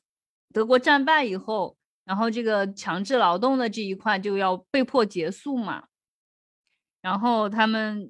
[0.51, 1.75] 德国战败以后，
[2.05, 5.83] 然后这个强制劳动的这一块就要被迫结束嘛。
[7.03, 8.09] 然后他们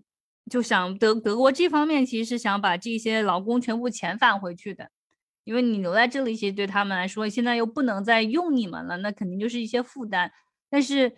[0.52, 4.88] 就想德德国这方面其实是想把这些劳工全部遣返回去的，
[5.46, 10.32] 因为你留在这里，其实对他们来说现在又不能再用你们了，那肯定就是一些负担。
[10.70, 11.12] 但是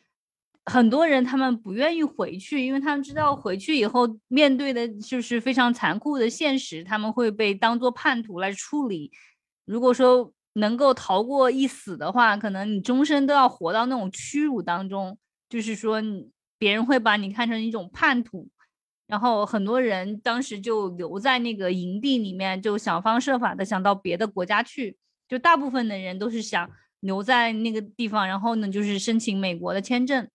[0.63, 9.11] 很多人他们不愿意回去，因为他们知道回去以后面对的就是非常残酷的现实，他们会被当做叛徒来处理。
[9.65, 15.17] 如果说能够逃过一死的话，可能你终身都要活到那种屈辱当中，
[15.49, 16.33] 就是说你。
[16.57, 18.47] 别人会把你看成一种叛徒，
[19.07, 24.97] 然后很多人当时就留在那个营地里面，就想方设法的想到别的国家去。
[25.27, 30.29] 就大部分的人都是想留在那个地方，然后呢，就是申请美国的签证。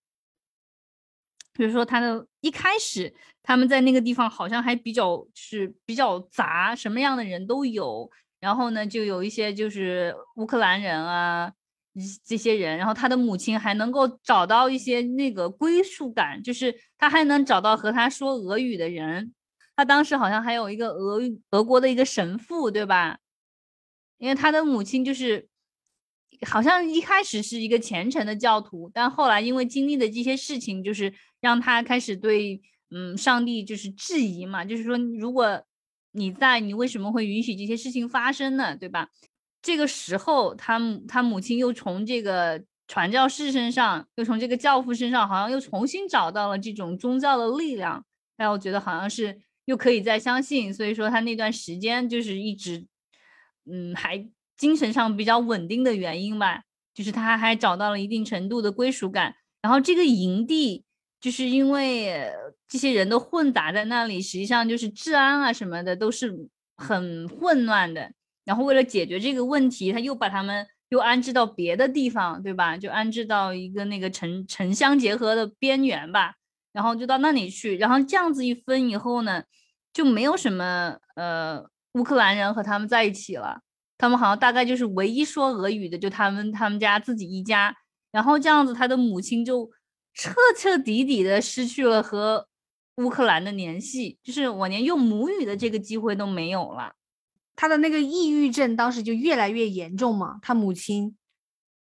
[1.53, 8.09] 比如说，他的一开始他们在那个地方好像还比较是比较杂，什么样的人都有。
[8.39, 11.53] 然后呢，就有一些就是乌克兰人啊。
[12.25, 19.33] 这些人，然后他的母亲还能够找到一些那个归属感，就是他还能找到和他说俄语的人。
[19.75, 21.19] 他当时好像还有一个俄
[21.51, 23.17] 俄国的一个神父，对吧？
[24.17, 25.47] 因为他的母亲就是
[26.45, 32.61] 好像一开始是一个虔诚的教徒，但后来因为经历的这些事情，就是让他开始对
[32.91, 35.63] 嗯上帝就是质疑嘛，就是说如果
[36.11, 38.75] 你在，你为什么会允许这些事情发生呢？
[38.75, 39.09] 对吧？
[39.61, 48.03] 这个时候，他他母亲又从这个传教士身上，又从这个教父身上，好像又重新找到了这种宗教的力量。
[48.37, 50.73] 让我觉得好像是又可以再相信。
[50.73, 52.87] 所以说，他那段时间就是一直，
[53.71, 59.35] 嗯，还精神上比较稳定的原因吧，就是他还找到了一定程度的归属感。
[59.61, 60.83] 然后这个营地，
[61.19, 62.31] 就是因为
[62.67, 68.11] 这些人都混杂在那里，实际上就是治安啊什么的都是很混乱的。
[68.45, 72.77] 然后为了解决这个问题，他又把他们又安置到别的地方，对吧？
[72.77, 76.35] 就安置到一个那个城城乡结合的边缘吧。
[76.73, 77.77] 然后就到那里去。
[77.77, 79.43] 然后这样子一分以后呢，
[79.91, 81.61] 就没有什么呃
[81.93, 83.59] 乌克兰人和他们在一起了。
[83.97, 87.75] 他们好像大概就是唯一说俄语的，就他们他们家自己一家。
[88.11, 89.69] 然后这样子，他的母亲就
[90.13, 92.47] 彻彻底底的失去了和
[92.97, 96.93] 乌克兰的联系，就是我连用母语的这个机会都没有了。
[97.61, 101.15] 他的那个抑郁症当时就越来越严重嘛，他母亲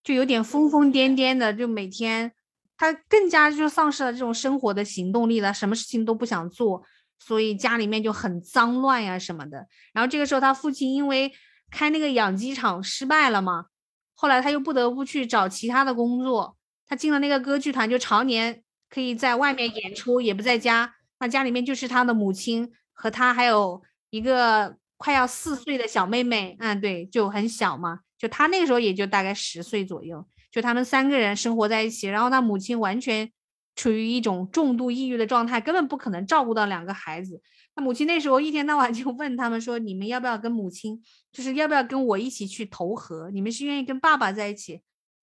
[0.03, 2.33] 就有点疯疯癫癫的，就每天
[2.79, 6.83] 他更加就丧失了这种生活的行动力了，什么事情都不想做，
[7.19, 9.69] 所以家里面就很脏乱呀什么的。
[9.93, 11.31] 然后这个时候他父亲因为
[11.71, 13.66] 开那个养鸡场失败了嘛，
[14.14, 16.57] 后来他又不得不去找其他的工作，
[16.87, 20.95] 他进了那个歌剧团，就常年可以在外面演出，也不在家。
[21.21, 24.79] 那家里面就是他的母亲和他还有一个。
[24.99, 33.31] 快要四岁的小妹妹，嗯，对，就很小嘛，就她那个时候也就大概十岁左右，就他们三个人生活在一起，然后他母亲完全
[33.77, 37.41] 处于一种重度抑郁的状态，根本不可能照顾到两个孩子。
[37.75, 43.31] 他母亲那时候一天到晚就问他们说：“你们要不要跟母亲，就是要不要跟我一起去投河？
[43.31, 44.81] 你们是愿意跟爸爸在一起，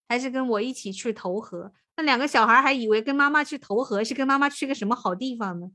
[0.08, 5.68] 还是跟我一起去投河？”那两个小孩还以为跟妈妈去投河是跟妈妈去个什么好地方呢？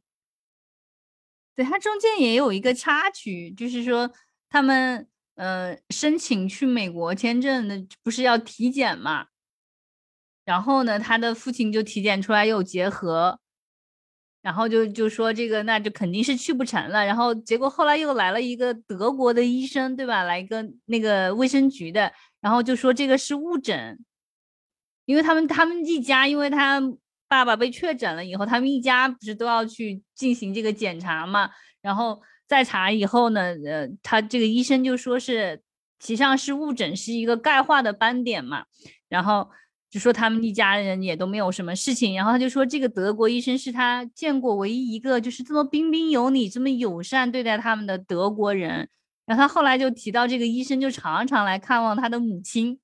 [1.61, 4.11] 对，他中间也有一个插曲，就是说
[4.49, 9.27] 他们呃申请去美国签证的不是要体检嘛，
[10.47, 13.39] 然后呢，他的父亲就体检出来有结核。
[14.43, 17.05] 然后就就说这个，那就肯定是去不成了。
[17.05, 20.23] 然后结果后来又来了一个德国的医生，对吧？
[20.23, 24.03] 来一个那个卫生局的，然后就说这个是误诊，
[25.05, 26.81] 因为他们他们一家，因为他
[27.31, 31.49] 爸爸被确诊了以后，他们一家不是都要去进行这个检查嘛？
[31.81, 35.63] 然后再查以后呢，呃，他这个医生就说是，
[36.05, 38.65] 实上是误诊，是一个钙化的斑点嘛。
[39.09, 39.49] 然后。
[39.93, 48.89] 就说他们一家人也都没有什么事情，然后他就说这个德国医生是他见过唯一一个就是这么彬彬有礼、这么友善对待他们的德国人。
[49.27, 52.79] 然后他后来就提到这个医生就常常来看望他的母亲，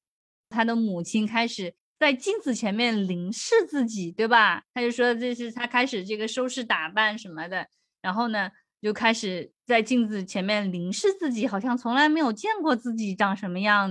[0.51, 4.63] 他的母亲开始在镜子前面凝视自己，对吧？
[4.75, 7.67] 他就说这是他开始这个收拾打扮什么的，
[8.03, 13.91] 然后呢就开始在镜子前面凝视自己，好像从来没有见过自己长什么样。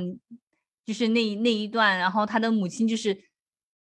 [0.86, 3.18] 就是那那一段，然后他的母亲就是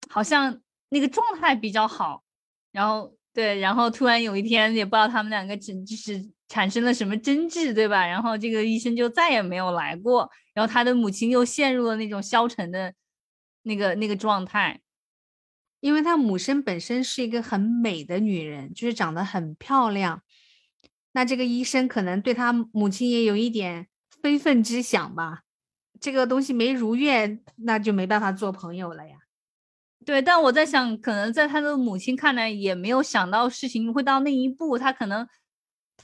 [0.09, 0.59] 好像
[0.89, 2.23] 那个状态比较好，
[2.71, 8.07] 然后对，然后突然有一天也不知道他们两个真就是产生了什么争执，对吧？
[8.07, 12.91] 然后这个医生就再也没有来过，然后他的母亲又陷入了那种消沉的
[13.65, 14.79] 那个那个状态，
[15.79, 20.21] 因为他母生本身是一个很美的女人，就是长得很漂亮，
[21.13, 23.87] 那这个医生可能对他母亲也有一点
[24.21, 25.41] 非分之想吧。
[25.99, 29.17] 这个东西没如愿，那就没办法做朋友了呀。
[30.05, 34.77] 对，但我在想，可能在他的母亲看来，也没有想到事情会到那一步。
[34.77, 35.27] 他可能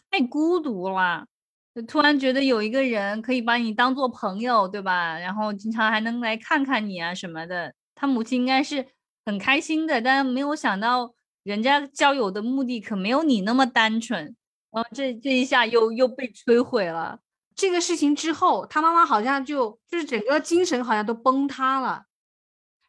[0.09, 1.27] 太孤独了，
[1.73, 5.17] 就突然觉得有一个人可以把你当做朋友，对吧？
[5.17, 7.73] 然后经常还能来看看你啊什么的。
[7.95, 8.85] 他母亲应该是
[9.25, 11.13] 很开心的，但没有想到
[11.43, 14.35] 人家交友的目的可没有你那么单纯。
[14.71, 17.19] 然后这这一下又又被摧毁了。
[17.55, 22.03] 这个事情之后，他妈妈好像就就是整个精神好像都崩塌了。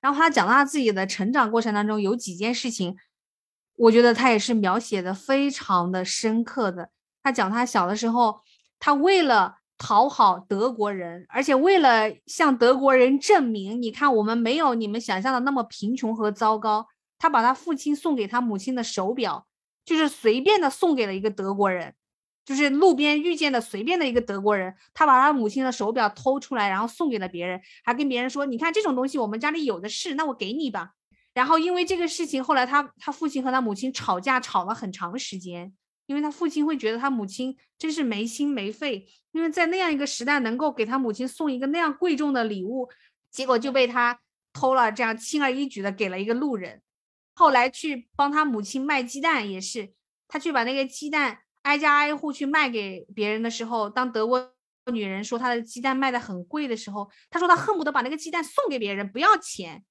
[0.00, 2.96] 然后他讲他自己的成长过程当中有几件事情，
[3.76, 6.90] 我觉得他也是描写的非常的深刻的。
[7.22, 8.40] 他讲他小的时候，
[8.84, 19.46] 他为了讨好德国人，而且为了向德国人证明，你看我们没有你们想象的那么贫穷和糟糕，他把他父亲送给他母亲的手表，
[19.84, 21.94] 就是随便的送给了一个德国人。
[22.44, 30.90] 就是路边遇见的随便的一个德国人，他把他母亲的手表偷出来，然后送给了别人，还跟别人说：“你看这种东西我们家里有的是，那我给你吧。”
[31.34, 35.72] 然后因为这个事情，后来他他父亲和他母亲吵架，吵了很长时间。
[36.12, 42.90] 因为他父亲会觉得他母亲真是没心没肺，因为在那样一个时代，能够给他母亲送一个那样贵重的礼物，
[43.30, 44.20] 结果就被他
[44.52, 46.82] 偷了，这样轻而易举的给了一个路人。
[47.34, 49.94] 后来去帮他母亲卖鸡蛋也是，
[50.28, 51.38] 他去把那个鸡蛋。
[51.62, 54.52] 挨家挨户去卖给别人的时候，当德国
[54.92, 59.84] 女人说她的鸡蛋卖的很贵的时候，他说他恨不得把那个鸡蛋送给别人，不要钱，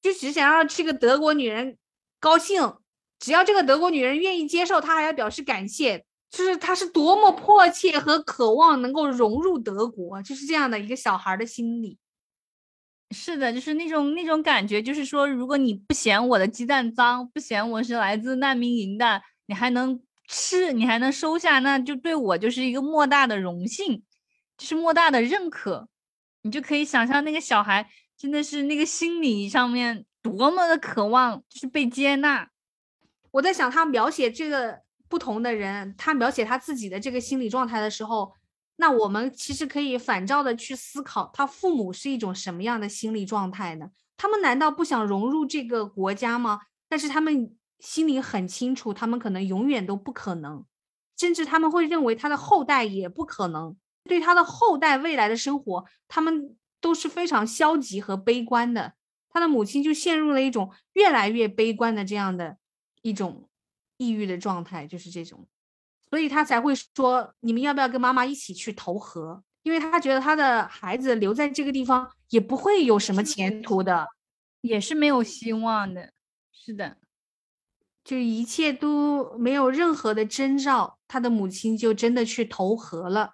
[0.00, 1.78] 就只想让这个德国女人
[2.18, 2.74] 高兴。
[3.22, 6.04] 只要这个德国女人愿意接受，他还要表示感谢。
[6.28, 11.96] 就是他是多么迫切和渴望能够融入德国，就是这样的一个小孩的心理。
[13.10, 20.02] 是的，就是那种那种感觉，就是说，如果你不嫌我的鸡蛋脏，不嫌我是来自难民营的，你还能。
[20.28, 24.02] 吃你还能收下，那就对我就是一个莫大的荣幸，
[24.56, 25.88] 就是莫大的认可。
[26.42, 32.48] 你就可以想象那个小孩真的是那个心理上面多么的渴望，就是被接纳。
[33.32, 38.32] 我在想他描写这个不同的人，他描写他自己的这个心理状态的时候，
[38.76, 43.90] 那我们其实可以反照的去思考，他父母是一种什么样的心理状态呢？
[44.16, 46.60] 他们难道不想融入这个国家吗？
[46.88, 47.56] 但是他们。
[47.82, 50.64] 心里很清楚，他们可能永远都不可能，
[51.18, 53.76] 甚至他们会认为他的后代也不可能。
[54.04, 58.92] 对他的后代未来的生活，他们都是非常消极和悲观的。
[59.30, 62.58] 他的母亲就陷入了一种越来越悲观的这样的
[63.02, 63.48] 一种
[63.98, 65.46] 抑郁的状态，就是这种，
[66.08, 74.08] 所以他才会说：“你们要不要跟妈妈一起去投河？”因为他觉得他的孩子留在这个地方也不会有什么前途的，
[74.60, 76.12] 也是没有希望的。
[76.52, 76.96] 是的。
[78.02, 83.32] 就一切都没有任何的征兆，他的母亲就真的去投河了。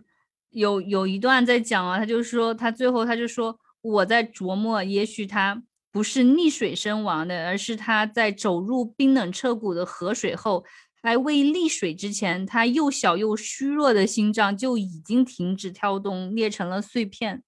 [0.50, 5.62] 有有一段在讲啊，他就说他最后他就说我在琢磨，也许他
[5.98, 10.64] 不是溺水身亡的，而是他在走入冰冷彻骨的河水后，
[11.02, 17.42] 还未溺水之前，他又小又虚弱的心脏就已经停止跳动，裂成了碎片。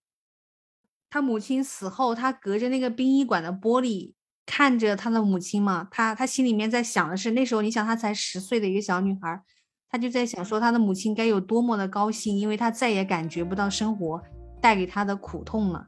[1.08, 9.40] 他母亲死后，他隔着那个殡仪馆的玻璃看着他的母亲嘛，他他心里面在想的是，那时候你想，他才十岁的一个小女孩，
[9.88, 14.20] 他就在想说，他的母亲该有多么的高兴，因为他再也感觉不到生活
[14.60, 15.86] 带给他的苦痛了。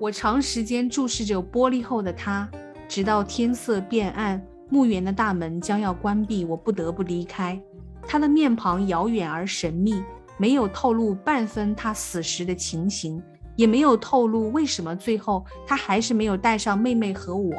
[0.00, 2.48] 我长时间注视着玻璃后的他，
[2.88, 7.60] 直到天色变暗，墓园的大门将要关闭，我不得不离开。
[8.08, 10.02] 他的面庞遥远而神秘。
[10.38, 13.22] 没有透露半分他死时的情形，
[13.56, 17.52] 也没有透露为什么最后他还是没有带上妹妹和我，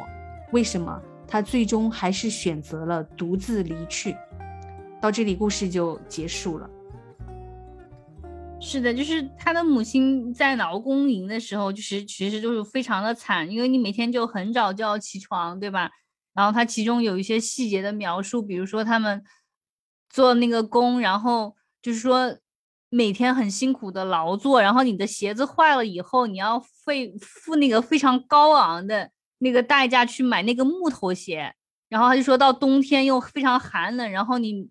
[0.51, 4.15] 为什么他最终还是选择了独自离去。
[4.99, 6.67] 到这里，故事就结束了。
[8.61, 15.89] 是的，就是他的母亲在劳工营的时候，就是其实就是非常的惨，因为你每天就很早就要起床，对吧？
[16.33, 19.23] 然后他其中有一些细节的描述，比如说他们
[20.09, 22.37] 做那个工，然后就是说。
[22.93, 31.55] 每天很辛苦的劳作，然后你的鞋子坏了以后，你要费付那个非常高昂的那个代价去买那个木头鞋。
[31.87, 34.69] 然后他就说到冬天又非常寒冷，然后你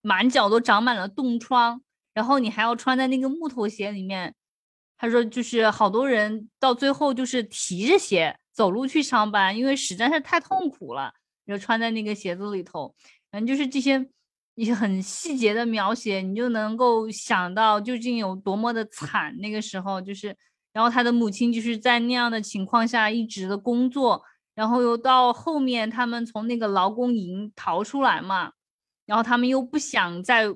[0.00, 1.82] 满脚都长满了冻疮，
[2.18, 4.34] 然后你还要穿在那个木头鞋里面。
[4.96, 11.12] 他说就是好多人到最后就是提着鞋走路去上班，因为实在是太痛苦了，
[11.46, 12.92] 就穿在那个鞋子里头。
[13.30, 14.08] 反正就是这些。
[14.58, 19.32] 一些很细节的描写，你就能够想到究竟有多么的惨。
[19.38, 20.36] 那个时候就是，
[20.72, 24.20] 然后他的母亲就是在那样的情况下一直的工作，
[24.56, 28.50] 然后又到后面他们从那个劳工营逃出来嘛，
[29.06, 30.52] 然后他们又不想再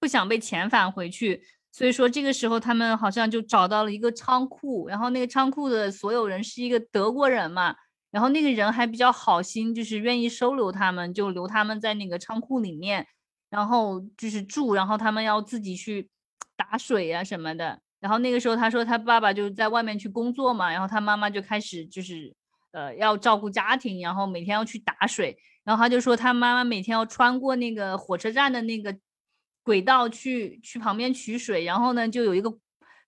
[0.00, 7.76] 不想被遣返回去，所以说这个时候他们好像就找到了一个仓库，然后那个仓库的所有人是一个德国人嘛，
[8.10, 13.06] 然后那个人还比较好心，就是愿意收留他们，就留他们在那个仓库里面。
[13.50, 16.08] 然后就是住，然后他们要自己去
[16.56, 17.80] 打水啊什么的。
[17.98, 22.32] 然后那个时候他说他爸爸就在外面去工作嘛，然后他妈妈就开始就是
[22.70, 25.36] 呃要照顾家庭，然后每天要去打水。
[25.64, 28.96] 然后他就说他妈妈每天要穿过那个火车站的那个
[29.70, 31.64] 轨道去去旁边取水。
[31.64, 32.52] 然后呢就有一个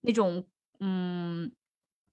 [0.03, 0.47] 那种
[0.79, 1.51] 嗯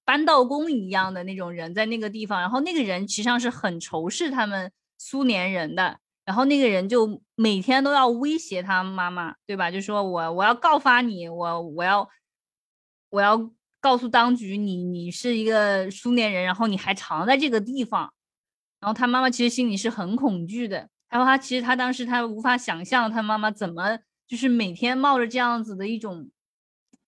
[0.04, 6.00] 搬道工一样的那种人在那个地方，然后那个人实际上是很仇视他们苏联人的。
[6.26, 9.70] 然后那个人就每天都要威胁他妈妈，对吧？
[9.70, 12.10] 就说我我要告发你，我我要
[13.10, 18.12] 我要告诉当局，你你是一个苏联人，然后你还藏在这个地方。
[18.80, 20.89] 然后他妈妈其实心里是很恐惧的。
[21.10, 23.97] 然后他其实他当时他无法想象他妈妈怎么
[24.30, 26.30] 就是每天冒着这样子的一种，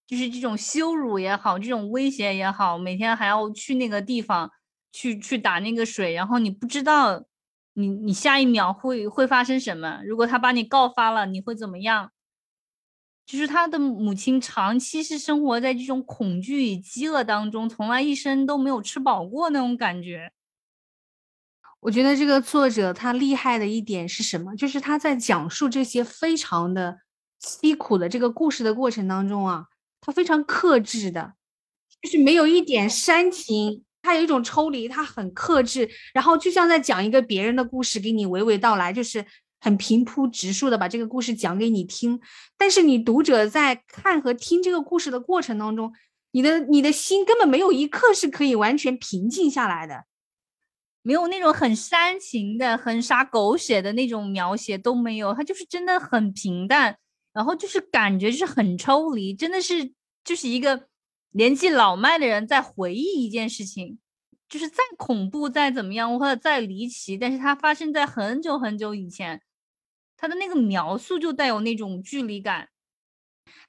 [0.06, 4.52] 就是这种羞辱也好，这种威胁也好，每天还要去那个地方
[4.92, 7.24] 去去打那个水，然后你不知道。
[7.74, 10.02] 你你下一秒会会发生什么？
[10.06, 12.12] 如果他把你告发了，你会怎么样？
[13.26, 20.34] 就是他的母亲长期是生活在这种恐惧与饥饿当中，从来一生都没有吃饱过那种感觉。
[21.80, 24.54] 我觉得这个作者他厉害的一点是什么？
[24.58, 27.00] 就是他在讲述这些非常的
[27.42, 29.66] 凄苦的这个故事的过程当中啊，
[30.00, 31.34] 他非常克制的，
[32.02, 33.84] 就是没有一点煽情。
[34.04, 39.24] 他有一种抽离，他很克制，然后就像在讲一个别人的故事，给你娓娓道来，就是
[39.60, 42.20] 很平铺直述的把这个故事讲给你听。
[42.58, 45.94] 但是你读者在看和听这个故事的过程当中，
[46.32, 50.06] 你的你的心根本没有一刻是可以完全平静下来的，
[51.04, 56.98] 没有那种很煽情的、很杀狗血的那种描写都没有，他就是真的很平淡，
[57.34, 60.88] 然后就是感觉就是很抽离，真的是就是一个。
[61.34, 64.00] 年纪老迈的人在回忆一件事情，
[64.50, 69.42] 就是再恐怖、再怎么样或者再离奇，但是它发生在很久很久以前，
[70.18, 72.68] 他的那个描述就带有那种距离感。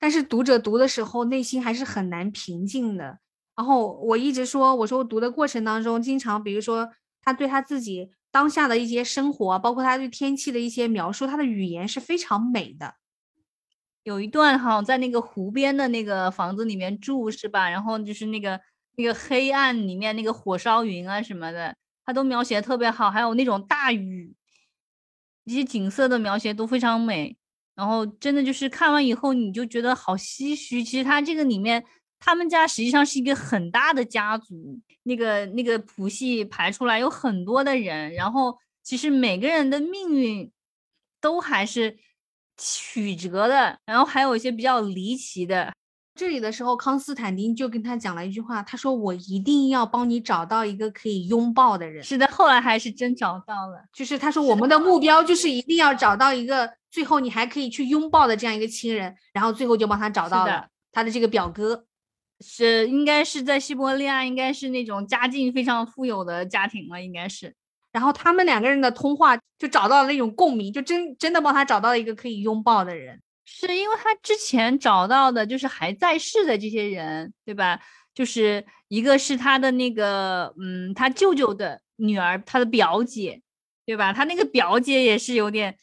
[0.00, 3.20] 但是读者读的时候内心还是很难平静的。
[3.54, 6.90] 然后我一直说，我说我读的过程当中，经常比如说
[7.22, 12.96] 他对他自己当下的一些生活，包括他对天气的一些描述，他的语言是非常美的。
[14.04, 17.70] 有一段哈，在那个湖边的那个房子里面住是吧？
[17.70, 18.60] 然后就是那个
[18.96, 23.10] 那个黑暗里面那个火烧云啊什么的，他都描写的特别好。
[23.10, 24.34] 还有那种大雨，
[25.44, 27.36] 一些景色的描写都非常美。
[27.76, 30.82] 然后真的就是看完以后你就觉得好唏嘘。
[30.82, 31.84] 其实他这个里面，
[32.18, 40.50] 他们家实际上是一个很大的家族，那个那个谱系排出来有很多的人，然后其实每个人的命运
[41.20, 41.98] 都还是。
[42.62, 45.72] 曲折的，然后还有一些比较离奇的。
[46.14, 53.82] 这里的时候，康斯坦丁就跟他讲了一句话，他说：“我一定要帮你找到一个可以拥抱的人。”是的，后来还是真找到了。
[53.94, 61.86] 就是他说，我们的目标就是一定要找到一个最后你还可以去拥抱的这样一个亲人，然后最后就帮他找到了他的这个表哥，
[62.40, 67.54] 是应该是在西伯利亚，应该是那种家境非常富有的家庭了，应该是。
[67.92, 73.20] 然后他们两个人的通话就找到了那种共鸣，就真真的帮他找到了一个可以拥抱的人。
[73.44, 77.80] 是因为他之前找到的就是还在世的这些人，对吧？
[78.14, 83.42] 就是一个是他的那个，嗯，他舅舅的女儿，他的表姐，
[83.84, 84.12] 对吧？
[84.12, 85.76] 他那个表姐也是有点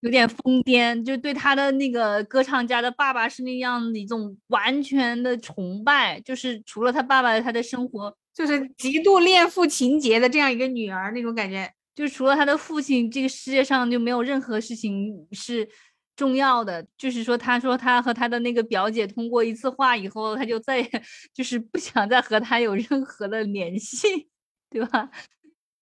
[0.00, 15.68] 有点疯癫，就对他的那个歌唱家的爸爸是那样的一种完全的崇拜，就是除了他爸爸，他的生活就是极度恋父情节的这样一个女儿那种感觉，就是除了他的父亲，这个世界上就没有任何事情是。
[16.16, 24.28] 重要的就是说，他说他和他的那个表姐通过一次话以后，他就再也就是不想再和他有任何的联系，
[24.68, 25.08] 对吧？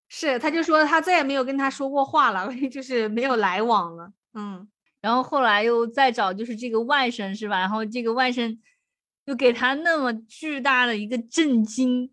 [0.08, 4.12] 是，他就说他再也没有跟他说过话了， 就是没有来往了。
[4.34, 4.68] 嗯，
[5.00, 7.58] 然后后来又再找，就是这个外甥是吧？
[7.58, 8.56] 然后这个外甥
[9.24, 12.08] 又给他那么巨大的一个震惊，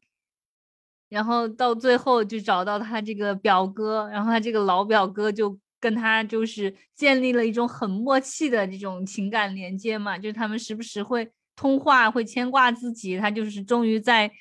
[1.09, 5.57] 然后到最后就找到他这个表哥，然后他这个老表哥就。
[5.77, 13.19] 跟他就是建立了一种很默契的这种情感连接嘛，就是他们时不时会通话，会牵挂自己。
[13.19, 14.31] 他就是终于在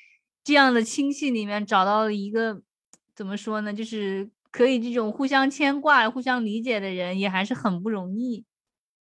[0.43, 2.59] 这样的亲戚里面找到了一个
[3.15, 8.43] 怎么说呢，就是可以这种互相牵挂、互相理解的人，也还是很不容易。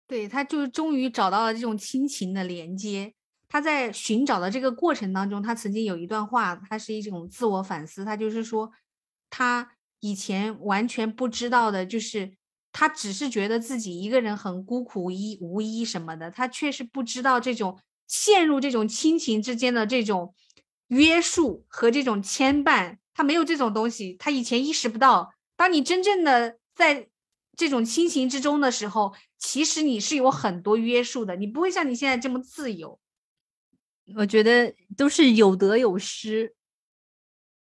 [0.05, 3.13] 对，他就是终于找到了这种亲情的连接。
[3.49, 8.03] 他在寻找的这个过程当中，他曾经有一段话，他是一种自我反思。
[8.03, 8.71] 他就是说，
[9.29, 9.71] 他。
[9.99, 12.31] 以前完全不知道的，就是
[12.71, 16.29] 他只是觉得自己一个人很孤苦无依、无依什么的。
[16.29, 20.35] 他确实不知道这种陷入这种亲情之间的这种
[20.89, 24.13] 约束和这种牵绊，他没有这种东西。
[24.19, 27.09] 他以前意识不到，当你真正的在
[27.55, 32.99] 这种亲情之中的时候，其实你是有很多约束的，你不会像你现在这么自由。
[34.15, 36.53] 我觉得都是有得有失。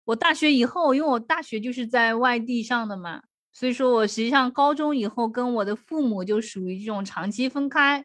[0.05, 3.23] 我大学以后，因为我大学就是在外地上的嘛，
[3.55, 8.05] 所以说我实际上高中以后跟我的父母就属于这种长期分开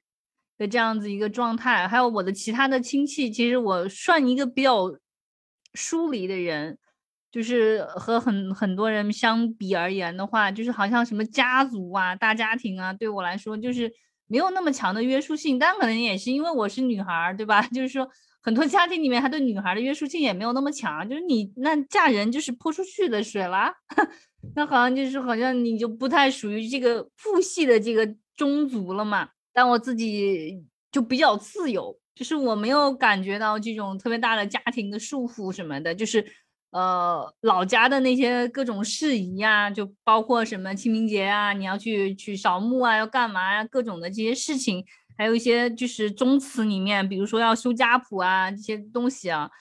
[0.57, 1.85] 的这样子一个状态。
[1.85, 4.85] 还有我的其他的亲戚，其实我算一个比较
[5.73, 6.77] 疏离的人，
[7.29, 13.91] 就是和很很多人相比而言的话，就是好像什么家族啊、大家庭啊，对我来说就是
[14.27, 15.59] 没有那么强的约束性。
[15.59, 17.61] 但可能也是因为我是女孩，对吧？
[17.75, 18.09] 就是说。
[18.41, 23.73] 很多家庭里面，他对女孩的约束性也没有那么强，就是你那嫁人就是泼出去的水啦，
[24.55, 29.29] 那好像就是好像你就不太属于这个父系的这个宗族了嘛。
[29.51, 36.25] 但我自己就比较自由，就是我没有感觉到这种特别大的家庭的束缚什么的，就是
[36.71, 44.85] 呃老家的那些各种事宜呀，就包括什么清明节啊，你要去去扫墓啊，要干嘛呀，各种的这些事情。
[45.19, 49.51] 还有一些就是宗祠里面，比如说要修家谱啊这些东西啊，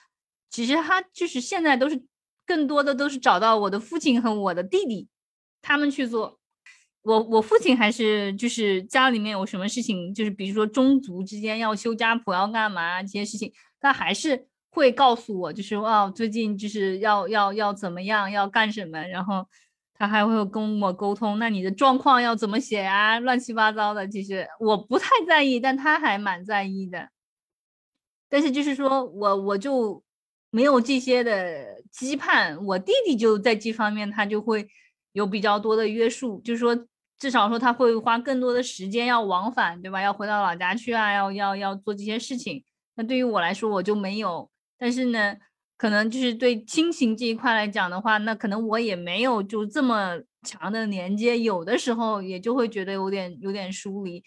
[0.49, 2.01] 其实他就是现在都是
[2.45, 5.09] 更多的都是找到我的父亲和我的弟弟
[5.61, 6.39] 他们去做。
[7.01, 13.51] 我我父亲还是就是家里面有什么事情，就是比如说宗族之间要修家谱要干嘛这些事情，
[13.81, 19.45] 他还是会告诉我，就是哦最近就是要要要怎么样要干什么，然后。
[19.99, 23.19] 他还会跟我沟通，那你的状况要怎么写啊？
[23.19, 27.09] 乱七八糟的，其实我不太在意，但他还蛮在意的。
[28.29, 30.01] 但是就是说我我就
[30.51, 34.65] 没有这些的期盼，我弟弟就在这方面他就会
[35.11, 36.87] 有比较多的约束，就是说
[37.17, 40.01] 至少说他会花更多的时间要往返，对吧？
[40.01, 42.63] 要回到老家去啊，要要要做这些事情。
[42.95, 45.35] 那对于我来说我就没有，但是呢。
[45.79, 54.21] 可能就是对亲情这一块来讲的话，那可能我也没有就这么强的连接，有的时候也就会觉得有点有点疏离。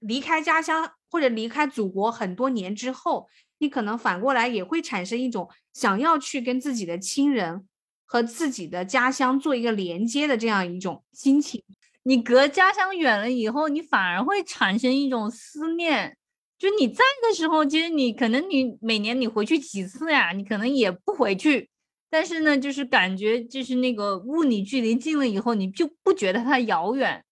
[0.00, 7.66] 离开家乡或者离开祖国很多年之后，你可能反过来也会产生一种想要去跟自己的亲人
[8.04, 11.64] 和自己的家乡做一个连接的这样一种心情。
[12.02, 16.17] 你隔家乡远了以后，你反而会产生一种思念。
[16.58, 20.32] 就你在的时候，其实你可能你每年你回去几次呀？
[20.32, 21.70] 你可能也不回去，
[22.10, 27.24] 但是呢，就是感觉就是那个物理距离近了以后，你就不觉得它遥远。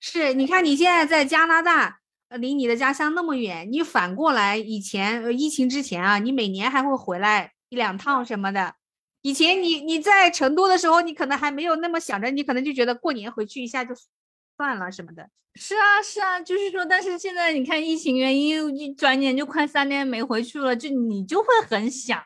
[0.00, 8.74] 是，你看你现在在加拿大，离你的家乡那么远，你反过来以前疫情之前啊，你每年还会回来一两趟什么的。
[9.20, 13.94] 以前你你在成都的时候，你可能还没有那么想着，你可能就觉得过年回去一下就
[14.56, 15.28] 算了什么的。
[15.54, 22.22] 是啊，是啊，就是说，但是现在你看疫情原因，一转眼就快三年没回去了，就你就会很想。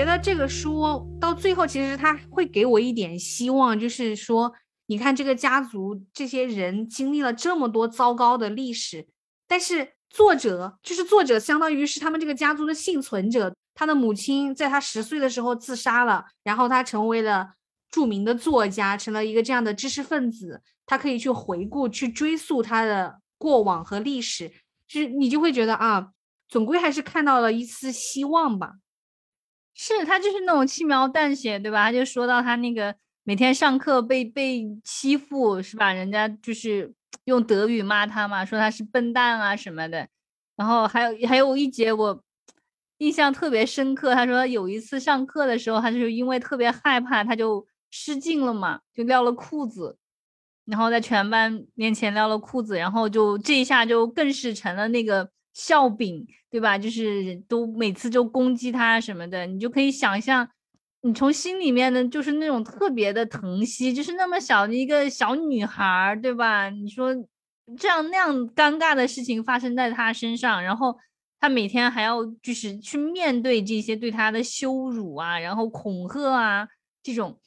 [0.00, 0.82] 觉得这个书
[1.20, 4.50] 到最后，其实他会给我一点希望，就是说，
[4.86, 9.06] 你看这个家族这些人经历了这么多糟糕的历史，
[9.46, 13.54] 但是作者就是作者，相当于是他们这个家族的幸存者。
[13.74, 17.50] 他的母亲在他十岁的时候自杀了，然后他成为了
[17.90, 24.50] 著名的作家，成了一个这样的知识分子，他可以去回顾、去追溯他的过往和历史，
[24.88, 26.08] 就是你就会觉得啊，
[26.48, 28.76] 总归还是看到了一丝希望吧。
[29.82, 31.86] 是他就是那种轻描淡写，对吧？
[31.86, 35.90] 他就说到他那个每天上课被被欺负，是吧？
[35.90, 36.92] 人家就是
[37.24, 40.06] 用德语骂他嘛，说他是笨蛋啊什么的。
[40.54, 42.22] 然后还有还有一节我
[42.98, 49.96] 印象特别深刻，他说有一次上课的时候，他就是因为特别害怕，他就失禁了嘛，就撂了裤子，
[50.66, 55.30] 然后在全班面前撂了裤子，然后就这一下就更是成了那个。
[55.60, 56.78] 笑柄，对吧？
[56.78, 60.48] 就是都每次就攻击他什么的，你就可以想象，
[61.02, 66.70] 你从心里面呢，就是那种特别的疼惜，就是那么小的一个小女孩，对吧？
[66.70, 67.14] 你说
[67.76, 70.96] 这样那样尴尬的事情发生在他身上，然后
[71.38, 76.68] 他每天还要就是去面对这些对他的羞辱啊，然后恐吓啊，
[77.02, 77.38] 这种，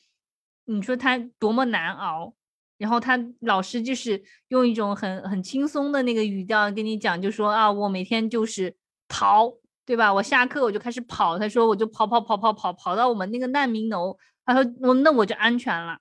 [0.66, 2.36] 你说他多么难熬。
[2.84, 8.76] 然后他老师就是用一种很很轻松的那个语调跟你讲，就说啊，我每天就是
[9.08, 9.50] 跑，
[9.86, 10.14] 对吧？
[10.14, 11.40] 我下课我就开始跑。
[11.40, 14.18] 他说我就跑跑跑跑跑跑到我们那个难民楼。
[14.46, 15.98] 他说我那我就安全了。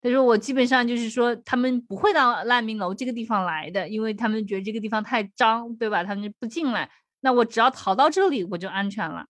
[0.00, 6.04] 他说我基本上就是说他们不会到难民楼这个地方来的，因为他们觉得这个地方太脏，对吧？
[6.04, 6.88] 他们就不进来。
[7.22, 9.26] 那我只要逃到这里，我就安全了。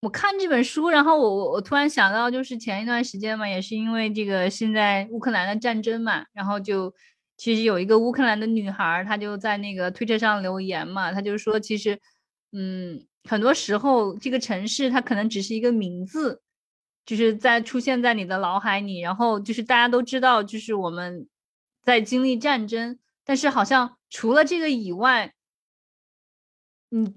[0.00, 6.94] 我看这本书，然后我我我突然想到，就是前一段时间嘛，也是因为这个现在乌克兰的战争嘛，然后就
[7.36, 11.98] 其实有一个乌克兰的女孩，她就在那个推特上留言嘛，她就说，其实
[12.52, 16.42] 嗯，很多时候这个城市它可能只是一个名字，
[17.06, 21.26] 就是在出现在你的脑海里，然后就是大家都知道，就是我们
[21.82, 25.32] 在经历战争，但是好像除了这个以外，
[26.90, 27.14] 嗯。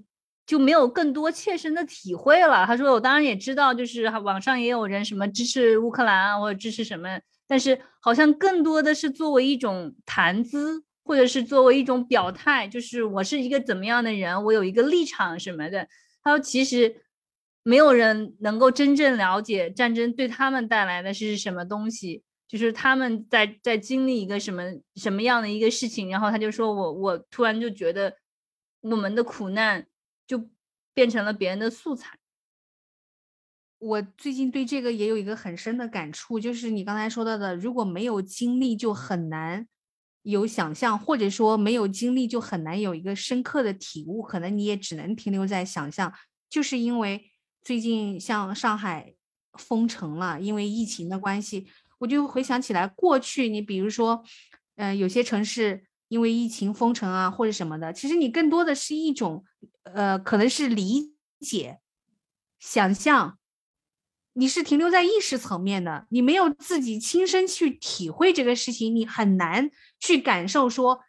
[0.50, 2.66] 就没有更多切身的体会了。
[2.66, 15.86] 他说：“我当然也知道，就是网上也有人什么支持乌克兰啊，或者支持什么，但是好像更多的是作为一种谈资，或者是作为一种表态，就是我是一个怎么样的人，我有一个立场什么的。”
[16.24, 16.96] 他说：“其实
[17.62, 24.64] 没有人能够真正了解战争对他们带来的是什么东西，就是他们在在经历一个什么
[24.96, 28.16] 什么样的一个事情。”然后他就说：“我我突然就觉得
[28.80, 29.86] 我们的苦难。”
[31.00, 32.18] 变成了别人的素材。
[33.78, 39.66] 我最近对这个也有一个很深的感触，就是你刚才说到的，如果没有经历，就很难
[40.24, 44.22] 有想象，或者说没有经历，就很难有一个深刻的体悟。
[44.22, 46.12] 可能你也只能停留在想象。
[46.50, 47.30] 就是因为
[47.62, 49.14] 最近像上海
[49.54, 51.66] 封城了，因为疫情的关系，
[52.00, 54.22] 我就回想起来过去，你比如说，
[54.76, 55.86] 嗯，有些城市。
[56.10, 59.44] 因为疫情封城啊，或者什么的，其实你更多的是一种，
[59.82, 61.80] 呃，可能是理解、
[62.58, 63.38] 想象，
[64.34, 71.00] 你是停留在意识层面的，你没有自己亲身去体会这个事情，你很难去感受说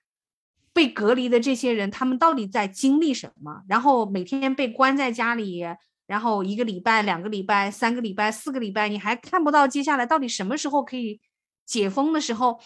[0.73, 5.63] 被隔离的这些人他们到底在经历什么，然后每天被关在家里，
[6.07, 11.19] 然后一个礼拜、两个礼拜、三个礼拜、四个礼拜，你还看不到接下来到底什么时候可以
[11.65, 12.59] 解封的时候。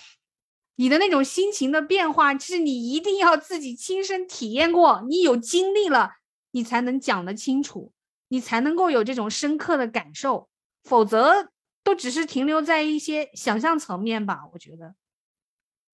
[0.78, 6.12] 你的那种心情的变化，是你一定要自己亲身体验过，你有经历了，
[6.52, 7.94] 你才能讲得清楚，
[8.28, 10.50] 你才能够有这种深刻的感受，
[10.84, 11.50] 否则
[11.84, 14.42] 都只是停留在一些想象层面吧。
[14.52, 14.96] 我觉得，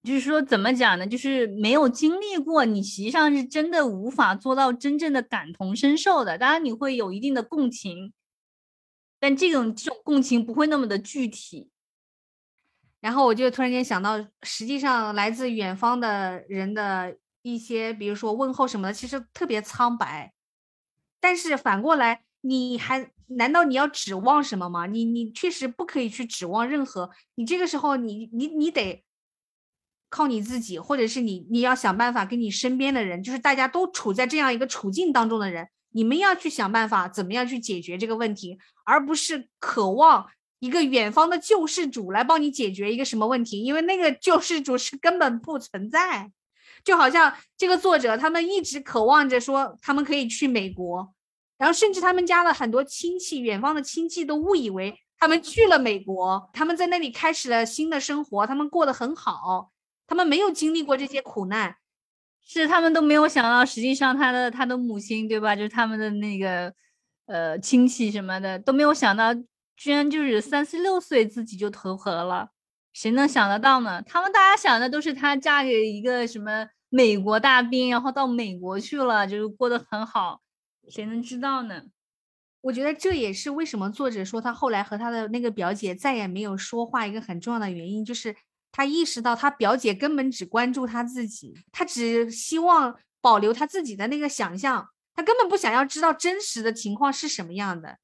[0.01, 1.05] 就是说怎么讲呢？
[1.05, 6.39] 就是没有经历过，你实际上是真的无法做到真正的感同身受的。
[6.39, 8.13] 当然你会有一定的共情，
[9.19, 11.69] 但这种这种共情不会那么的具体。
[13.01, 20.31] 然后我就突然间想到，实际上来自远方的人的一些，比如说问候什么的，其实特别苍白。
[21.19, 24.85] 但是反过来，你还难道你要指望什么吗？
[24.85, 29.03] 你你确实不可以去指望任何，你这个时候你你你得
[30.09, 40.27] 靠你自己，或者是你你要想办法跟你身边的人，就是大家都处在这样一个处境当中的人，你们要去想办法怎么样去解决这个问题，而不是渴望
[40.61, 46.31] 一个远方的救世主来帮你解决一个什么问题，因为那个救世主是根本不存在。
[46.83, 51.13] 就好像这个作者他们一直渴望着说他们可以去美国。
[51.57, 59.71] 然后，甚至他们家的很多亲戚，远方的亲戚都误以为他们去了美国，他们在那里开始了新的生活，他们过得很好，
[60.07, 61.75] 他们没有经历过这些苦难，
[62.43, 65.55] 是他们都没有想到，实际上他的他的母亲，对吧？
[65.55, 66.73] 就是他们的那个
[67.27, 69.31] 呃亲戚什么的都没有想到，
[69.75, 72.49] 居然就是三十六岁自己就投河了，
[72.93, 74.01] 谁能想得到呢？
[74.01, 80.41] 他们大家想的都是她嫁给一个什么美国大兵，然后到美国去了，就是过得很好。
[80.89, 81.83] 谁能知道呢？
[82.61, 88.35] 我觉得这也是为什么作者说他后来和他的那个表姐再也没有说话一个很重要的原因，就是
[88.71, 97.97] 他意识到他表姐根本只关注他自己，他只希望保留他自己的那个想象，他根本不想要知道真实的情况是什么样的。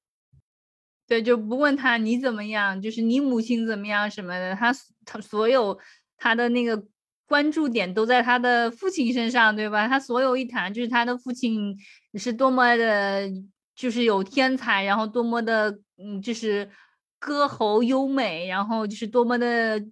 [1.08, 4.72] 对，就不问他你怎么样，就是你母亲怎么样什么的，他
[5.06, 5.80] 他所有
[6.18, 6.86] 他的那个。
[7.30, 9.86] 关注点都在他的父亲身上，对吧？
[9.86, 11.78] 他所有一谈就是他的父亲
[12.14, 13.30] 是多么的，
[13.76, 16.72] 就是有天才，然后多么的，嗯，就是
[17.20, 19.86] 歌喉优美，然后就是多么的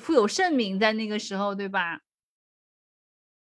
[0.00, 2.00] 富有盛名，在那个时候，对吧？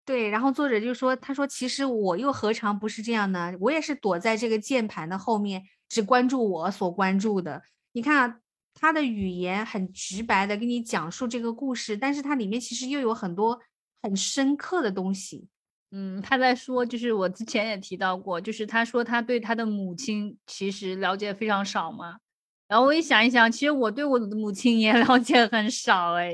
[0.05, 3.55] 对，然后作者就说：“他说，其实我又何尝不是这样呢？
[3.61, 5.62] 我也是躲在这个键盘的后面，
[5.95, 7.62] 只关注我所关注的。
[7.92, 8.40] 你看。”
[8.76, 13.59] 他的语言很直白的给你讲述这个故事，但是它里面其实又有很多
[14.03, 15.47] 很深刻的东西。
[15.92, 22.18] 嗯，他在说，就是我之前也提到过，就是他说他对他的母亲其实了解非常少嘛。
[22.66, 26.32] 然后我一想一想，其实我对我的母亲也 了解很少哎，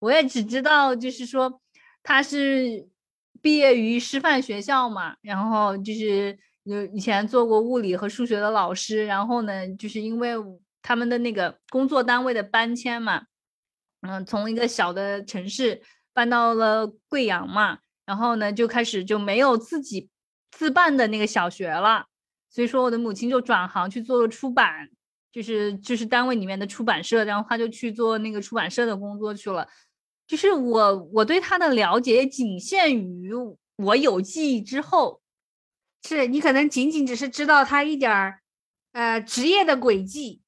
[0.00, 1.62] 我也只知道就是说
[2.02, 2.88] 他是
[3.40, 10.34] 毕业于师范学校嘛，然后就是有以前做过物理和数学的老师，然后呢，就是因为。
[10.84, 13.26] 他们的那个工作单位的搬迁嘛，
[14.00, 15.80] 嗯，从一个小的城市
[16.12, 20.10] 搬到了贵阳嘛，然后呢就开始就没有自己
[20.50, 22.06] 自办的那个小学了，
[22.50, 24.88] 所以说我的母亲就转行去做了出版，
[25.30, 29.68] 就是就是单位里面的出版社，然后他就去做那个出版社的工作去了。
[30.26, 33.30] 就是我我对他的了解仅限于
[33.76, 35.21] 我有记忆之后，
[36.02, 38.40] 是你可能仅仅只是知道他一点儿
[38.92, 40.40] 呃职业的轨迹。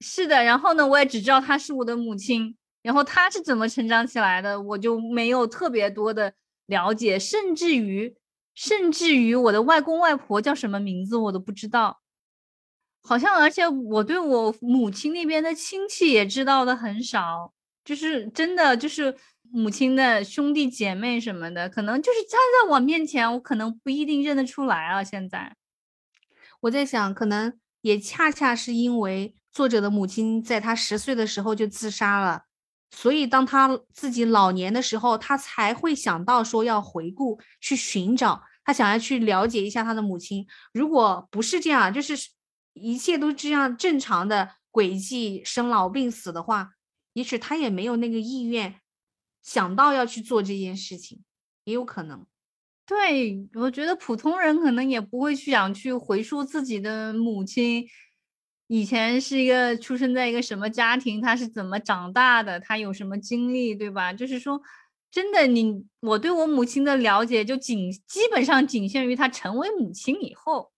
[0.00, 6.32] 是的，然后呢，我也只知道她是我的母亲，然后她是怎么成长起来的，我就没有特别多的
[6.66, 8.14] 了解，甚至于，
[8.54, 12.00] 甚至于我的外公外婆叫什么名字我都不知道，
[13.02, 17.52] 好像，而且我对我母亲那边的亲戚也知道的很少，
[17.84, 19.16] 就是真的就是
[19.52, 25.02] 母亲的兄弟姐妹什么的，可能就是站在我面前，我可能不一定认得出来啊。
[25.02, 25.56] 现在，
[26.60, 29.34] 我在想，可能也恰恰是因为。
[29.50, 32.42] 作者的母亲在他十岁的时候就自杀了，
[32.92, 40.46] 所以当他自己老年的时候，他才会想到说要回顾去寻找，他想要去了解一下他的母亲。
[40.72, 42.14] 如果不是这样，就是
[42.74, 46.74] 一切都这样正常的轨迹，生老病死的话，
[47.14, 48.76] 也许他也没有那个意愿
[49.48, 51.22] 想到要去做这件事情，
[51.64, 52.26] 也有可能。
[52.84, 57.86] 对，我觉得普通人可能也不会去想去回溯自己的母亲。
[58.66, 64.12] 以前是一个出生在一个什么家庭，她是怎么长大的，她有什么经历，对吧？
[64.12, 64.60] 就是说，
[65.10, 70.72] 真的，你我对我母亲的了解就仅基本上仅限于她成为母亲以后。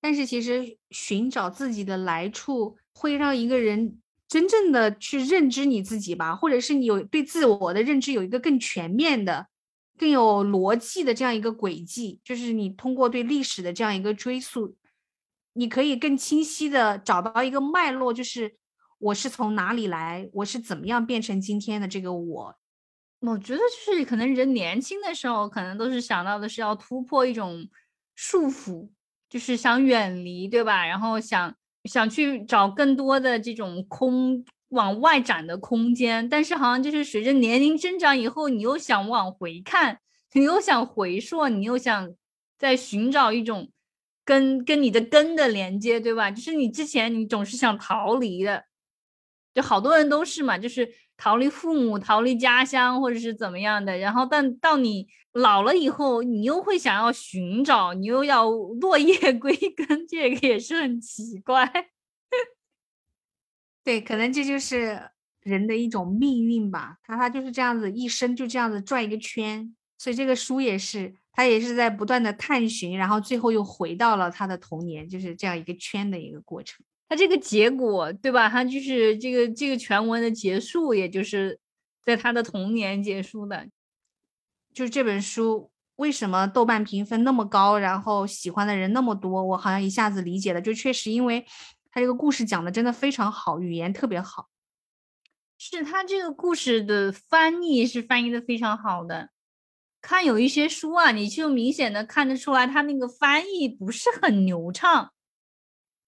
[0.00, 9.46] 但是其实寻找自己的来处，会让一个人真正的去认知你自己吧，或者是你有对自我的认知有一个更全面的、
[9.96, 14.76] 更有逻辑的这样一个轨迹，就是你通过对历史的这样一个追溯。
[15.58, 18.56] 你可以更清晰的找到一个脉络，就是
[18.98, 22.54] 我是从哪里来，我是怎么样变成今天的这个我。
[23.20, 27.66] 我觉得就是可能人年轻的时候，可能都是想到的是要突破一种
[28.14, 28.90] 束缚，
[29.30, 30.84] 就是想远离，对吧？
[30.84, 31.56] 然后想
[31.86, 36.28] 想去找更多的这种空往外展的空间。
[36.28, 40.00] 但是好像就是随着年龄增长以后，你又想往回看，
[40.32, 42.14] 你又想回溯，你又想
[42.58, 43.70] 在寻找一种。
[44.28, 46.32] 跟跟你的根的连接，对吧？
[46.32, 48.64] 就是你之前你总是想逃离的，
[49.54, 53.98] 就好多人都是嘛，就是逃离父母、逃离家乡，或者是怎么样的。
[53.98, 55.06] 然后，但到你
[55.36, 61.70] 老了以后，你又会想要寻找，你又要落叶归根，这个也是很奇怪。
[63.84, 65.10] 对，可能这就是
[65.42, 66.96] 人的一种命运吧。
[67.02, 69.76] 他他就是这样子，一生就这样子转一个圈。
[69.98, 76.82] 所以这个书也是，他也是在不断的探寻，然后最后又回到了他的童年，就是这样一个圈的一个过程。
[77.08, 78.48] 他这个结果，对吧？
[78.48, 81.58] 他就是这个这个全文的结束，也就是
[82.02, 83.68] 在他的童年结束的。
[84.76, 90.60] 就是这本书为什么豆瓣评分那么高，然后喜欢的人那么多，我好像一下子理解了。
[90.60, 91.46] 就确实，因为
[91.90, 94.50] 他这个故事讲的真的非常好，语言特别好。
[95.56, 99.30] 是他这个故事的翻译是翻译的非常好的。
[100.02, 105.10] 看有一些书啊，你就明显的看得出来，他那个翻译不是很流畅。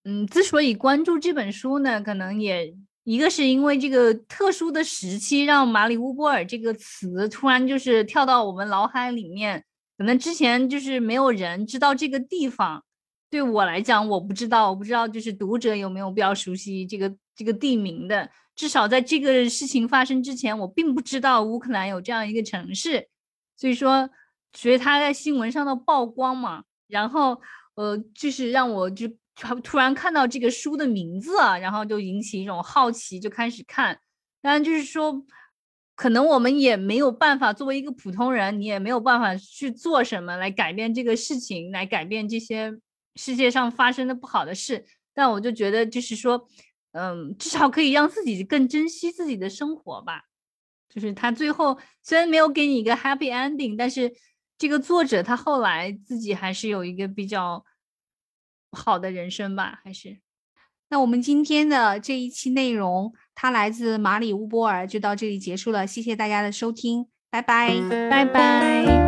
[0.04, 2.76] 嗯，之所以关注这本书呢，可能也
[3.08, 9.64] 一个是因为这个特殊的时期，让马里乌波尔这个词突然就是跳到我们脑海里面。
[9.96, 12.84] 可能之前就是没有人知道这个地方，
[13.30, 18.28] 对我来讲我不知道，我不知道就是读者有没有比较熟悉这个这个地名的。
[18.54, 23.08] 至少在这个事情发生之前，我并不知道乌克兰有这样一个城市。
[23.56, 24.10] 所以说，
[24.52, 27.40] 随他在新闻上的曝光嘛，然后
[27.74, 29.08] 呃，就是让我就。
[29.40, 33.98] 突突然看到这个书的名字啊，然后就引起一种好奇，就开始看。
[34.42, 35.24] 当然，就是说，
[35.94, 42.72] 可能我们也没有办法，作为一个普通人，你也没有办法去做什么来改变这个事情，来改变这些
[43.14, 44.84] 世界上发生的不好的事。
[45.14, 46.48] 但我就觉得，就是说，
[46.92, 50.22] 嗯，至少可以让自己更珍惜自己的生活吧。
[50.88, 54.12] 就是他最后虽然没有给你一个 happy ending，但是
[54.56, 57.64] 这个作者他后来自己还是有一个比较。
[58.72, 60.18] 好的人生吧，还是？
[60.90, 65.86] 那我们今天的这一期内容，它来自马里乌波尔，就到这里结束了。
[65.86, 67.78] 谢谢大家的收听，拜拜，
[68.10, 69.07] 拜拜。